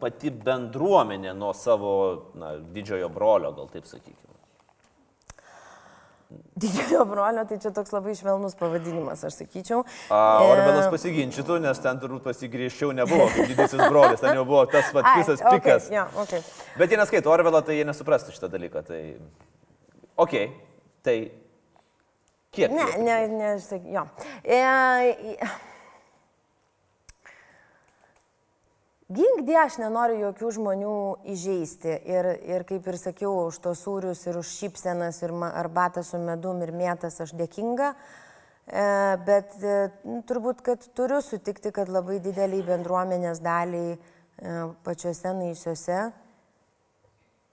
pati 0.00 0.28
bendruomenė 0.28 1.32
nuo 1.32 1.54
savo 1.56 1.92
na, 2.36 2.56
didžiojo 2.74 3.08
brolio, 3.14 3.54
gal 3.56 3.70
taip 3.72 3.88
sakykime? 3.88 4.25
Didžiojo 6.56 7.04
brolio, 7.04 7.44
tai 7.44 7.58
čia 7.60 7.68
toks 7.76 7.92
labai 7.92 8.14
švelnus 8.16 8.54
pavadinimas, 8.56 9.20
aš 9.28 9.42
sakyčiau. 9.42 9.82
A, 10.08 10.20
Orvelas 10.40 10.88
pasiginčytų, 10.88 11.58
nes 11.60 11.80
ten 11.84 12.00
turbūt 12.00 12.24
pasigrįžčiau 12.24 12.94
nebuvo, 12.96 13.26
kaip 13.34 13.50
didysis 13.50 13.82
brolis, 13.82 14.22
ten 14.22 14.38
jau 14.38 14.46
buvo 14.48 14.62
tas 14.72 14.88
pat 14.96 15.10
visas 15.18 15.42
Ai, 15.44 15.58
pikas. 15.58 15.90
Okay, 15.90 15.98
yeah, 15.98 16.16
okay. 16.16 16.40
Bet 16.80 16.94
jie 16.94 17.00
neskaito 17.02 17.28
Orvelą, 17.34 17.60
tai 17.60 17.76
jie 17.76 17.84
nesuprastų 17.84 18.32
šitą 18.32 18.48
dalyką. 18.54 18.86
Tai... 18.88 19.02
Ok, 20.24 20.38
tai 21.04 21.18
kiek? 22.56 22.72
Ne, 22.72 22.88
ne, 23.04 23.18
ne, 23.36 23.52
jo. 23.92 24.06
E, 24.40 24.62
Ginkdė 29.06 29.54
aš 29.60 29.76
nenoriu 29.78 30.16
jokių 30.18 30.48
žmonių 30.56 30.94
įžeisti. 31.30 31.92
Ir, 32.10 32.26
ir 32.42 32.64
kaip 32.66 32.88
ir 32.90 32.96
sakiau, 32.98 33.46
už 33.46 33.60
tos 33.62 33.84
sūrius 33.86 34.24
ir 34.26 34.40
už 34.40 34.50
šypsenas 34.50 35.20
ir 35.22 35.34
arbatą 35.46 36.02
su 36.02 36.18
medum 36.18 36.58
ir 36.66 36.72
mėtas 36.74 37.20
aš 37.22 37.36
dėkinga. 37.38 37.92
E, 38.66 38.86
bet 39.22 39.54
e, 39.62 39.76
turbūt, 40.26 40.64
kad 40.66 40.82
turiu 40.98 41.20
sutikti, 41.22 41.70
kad 41.70 41.86
labai 41.86 42.18
dideliai 42.18 42.66
bendruomenės 42.66 43.38
daliai 43.46 43.94
e, 43.94 43.98
pačiuose 44.82 45.36
naisiuose 45.38 46.02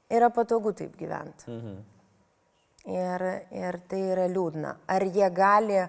yra 0.10 0.34
patogu 0.34 0.74
taip 0.74 0.98
gyventi. 0.98 1.54
Mhm. 1.54 1.82
Ir, 2.98 3.30
ir 3.54 3.82
tai 3.88 4.02
yra 4.12 4.26
liūdna. 4.28 4.74
Ar 4.90 5.06
jie 5.06 5.30
gali 5.32 5.84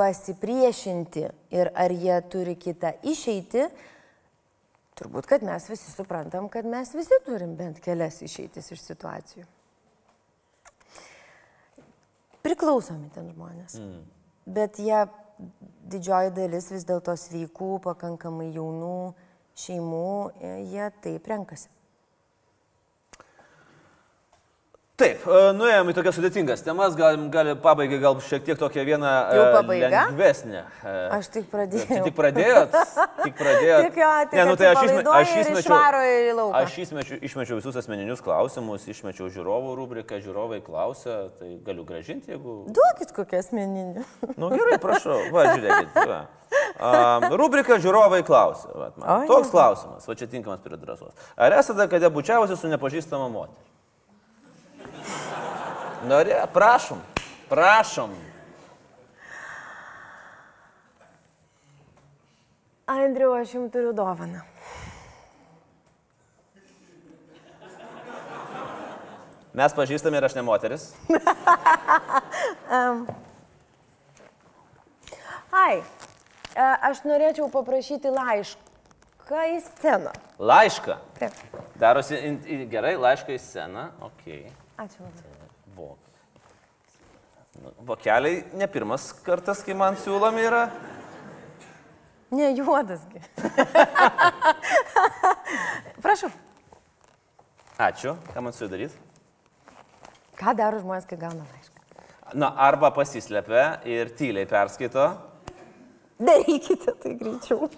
pasipriešinti 0.00 1.28
ir 1.52 1.76
ar 1.76 1.92
jie 1.92 2.16
turi 2.32 2.56
kitą 2.56 2.96
išeitį, 3.12 3.68
Turbūt, 5.02 5.26
kad 5.26 5.42
mes 5.42 5.64
visi 5.66 5.90
suprantam, 5.90 6.46
kad 6.52 6.66
mes 6.68 6.92
visi 6.94 7.16
turim 7.26 7.56
bent 7.58 7.80
kelias 7.82 8.20
išeitis 8.22 8.70
iš 8.70 8.84
situacijų. 8.84 9.48
Priklausomi 12.46 13.10
ten 13.14 13.32
žmonės. 13.32 13.80
Mm. 13.82 14.04
Bet 14.54 14.78
jie, 14.82 15.00
didžioji 15.90 16.32
dalis 16.36 16.70
vis 16.70 16.86
dėlto 16.86 17.16
sveikų, 17.18 17.72
pakankamai 17.82 18.52
jaunų 18.54 18.96
šeimų, 19.58 20.06
jie 20.70 20.88
taip 21.02 21.26
renkasi. 21.30 21.70
Taip, 25.02 25.22
e, 25.26 25.38
nuėjom 25.58 25.88
į 25.90 25.94
tokias 25.96 26.14
sudėtingas 26.14 26.60
temas, 26.62 26.94
galim, 26.94 27.24
gali 27.32 27.56
pabaigai 27.58 27.96
gal 28.02 28.20
šiek 28.22 28.44
tiek 28.46 28.58
tokią 28.60 28.84
vieną 28.86 29.08
e, 29.34 29.62
lengvesnę. 29.82 30.60
e, 30.86 30.92
Aš 31.16 31.30
tik 31.34 31.48
pradėjau. 31.50 31.88
Tai 31.88 32.02
tik 32.04 32.14
pradėjot? 32.18 32.76
Tik 33.24 33.34
pradėjot. 33.40 33.82
Tik 33.88 33.98
jo, 33.98 34.10
tik 34.30 34.38
ne, 34.38 34.44
nu 34.46 34.54
tai 34.60 34.68
aš, 34.70 34.82
išme, 34.86 35.00
aš 35.10 35.32
išmečiau. 35.40 36.44
Aš 36.60 36.76
išmečiau, 36.84 37.18
išmečiau 37.26 37.58
visus 37.58 37.78
asmeninius 37.80 38.22
klausimus, 38.22 38.84
išmečiau 38.92 39.26
žiūrovų 39.34 39.74
rubriką, 39.80 40.20
žiūrovai 40.22 40.60
klausia, 40.62 41.18
tai 41.40 41.56
galiu 41.66 41.82
gražinti, 41.88 42.30
jeigu... 42.30 42.60
Duokit 42.70 43.10
kokią 43.16 43.42
asmeninį. 43.42 44.06
Nu 44.40 44.52
gerai, 44.54 44.78
prašau, 44.82 45.18
va, 45.34 45.48
žiūrėkit. 45.56 45.98
Va. 45.98 46.20
Um, 46.78 47.28
rubrika 47.40 47.80
žiūrovai 47.82 48.22
klausia. 48.26 48.70
Va, 48.76 49.18
Toks 49.26 49.50
klausimas, 49.50 50.06
va 50.06 50.16
čia 50.18 50.30
tinkamas 50.30 50.62
prie 50.62 50.78
drąsos. 50.78 51.12
Ar 51.34 51.58
esate 51.58 51.90
kada 51.90 52.10
bučiavusi 52.12 52.58
su 52.60 52.70
nepažįstama 52.70 53.28
moterimi? 53.32 53.71
Norė, 56.02 56.34
prašom, 56.50 56.98
prašom. 57.46 58.14
Andriu, 62.90 63.30
aš 63.38 63.54
jums 63.54 63.70
turiu 63.72 63.92
dovaną. 63.94 64.42
Mes 69.52 69.74
pažįstame 69.76 70.16
ir 70.18 70.24
aš 70.26 70.34
ne 70.34 70.42
moteris. 70.42 70.84
Ai, 75.62 75.76
e, 75.78 75.84
aš 76.88 77.04
norėčiau 77.04 77.50
paprašyti 77.52 78.08
laišką 78.10 79.42
į 79.52 79.60
sceną. 79.68 80.12
Laišką. 80.40 80.96
Taip. 81.20 81.36
Darosi 81.78 82.16
gerai, 82.72 82.96
laišką 82.96 83.36
į 83.36 83.40
sceną. 83.44 83.84
Ok. 84.08 84.24
Ačiū 84.80 85.04
labai. 85.04 85.31
Vok. 87.52 87.74
Vokeliai 87.84 88.44
ne 88.56 88.66
pirmas 88.66 89.12
kartas, 89.24 89.60
kai 89.64 89.74
man 89.76 89.96
siūlomi 90.00 90.40
yra. 90.48 90.62
Ne 92.32 92.48
juodasgi. 92.56 93.20
Prašau. 96.02 96.30
Ačiū. 97.76 98.16
Ką 98.32 98.40
man 98.40 98.56
su 98.56 98.64
juo 98.64 98.70
daryti? 98.72 98.96
Ką 100.40 100.56
daro 100.56 100.80
žmonės, 100.80 101.04
kai 101.10 101.18
gauna 101.20 101.44
laišką? 101.44 101.80
Na, 102.40 102.48
arba 102.56 102.88
pasislepia 102.96 103.82
ir 103.84 104.14
tyliai 104.16 104.48
perskaito. 104.48 105.10
Darykite 106.22 106.94
tai 107.02 107.12
greičiau. 107.20 107.68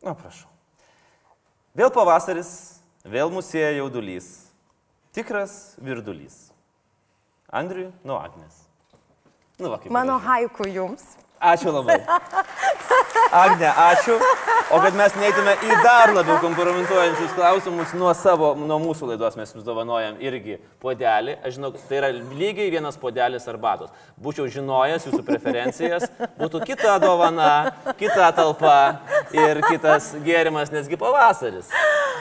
Na, 0.00 0.14
prašau. 0.14 0.48
Vėl 1.76 1.90
pavasaris, 1.94 2.79
vėl 3.04 3.30
musėja 3.32 3.72
jaudulys. 3.78 4.50
Tikras 5.14 5.74
virdulys. 5.82 6.50
Andriui, 7.50 7.90
nu 8.06 8.14
Agnes. 8.14 8.66
Nu, 9.58 9.70
va, 9.72 9.80
Mano 9.90 10.18
haiku 10.22 10.68
jums. 10.70 11.02
Ačiū 11.40 11.72
labai. 11.72 11.98
Agne, 13.32 13.70
ačiū. 13.70 14.18
O 14.70 14.78
kad 14.78 14.94
mes 14.94 15.14
neįtume 15.18 15.52
į 15.66 15.76
dar 15.82 16.12
labiau 16.14 16.36
kompromituojančius 16.42 17.32
klausimus 17.34 17.90
nuo 17.98 18.12
savo, 18.14 18.52
nuo 18.54 18.78
mūsų 18.82 19.08
laidos 19.08 19.34
mes 19.38 19.50
jums 19.50 19.66
dovanojam 19.66 20.20
irgi 20.22 20.60
podelį. 20.82 21.36
Aš 21.42 21.56
žinau, 21.56 21.72
tai 21.74 21.98
yra 21.98 22.10
lygiai 22.14 22.70
vienas 22.70 22.98
podelis 23.00 23.48
arbatos. 23.50 23.90
Būčiau 24.22 24.46
žinojęs 24.50 25.08
jūsų 25.08 25.22
preferencijas, 25.26 26.06
būtų 26.38 26.62
kita 26.70 26.98
dovana, 27.02 27.50
kita 27.98 28.30
talpa 28.36 28.78
ir 29.34 29.62
kitas 29.66 30.12
gėrimas, 30.26 30.70
nesgi 30.74 30.98
pavasaris. 30.98 31.70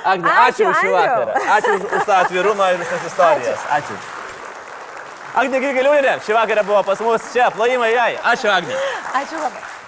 Agne, 0.01 0.29
ačiū, 0.29 0.69
Ačiū, 0.69 0.69
už 0.69 0.83
šį 0.83 0.93
vakarą. 0.97 1.41
Ačiū 1.57 1.73
už, 1.77 1.89
už 1.89 2.05
tą 2.09 2.21
atvirumą 2.25 2.69
ir 2.73 2.85
už 2.85 2.93
tas 2.95 3.09
istorijas. 3.11 3.65
Ačiū. 3.77 3.97
Agne 5.37 5.61
Grigaliūnė, 5.61 6.21
šį 6.25 6.37
vakarą 6.37 6.65
buvo 6.65 6.85
pas 6.87 7.01
mus 7.05 7.33
čia, 7.33 7.51
plojimai 7.53 7.91
jai. 7.93 8.13
Ačiū, 8.33 8.49
Agne. 8.53 8.79
Ačiū 9.21 9.37
labai. 9.37 9.78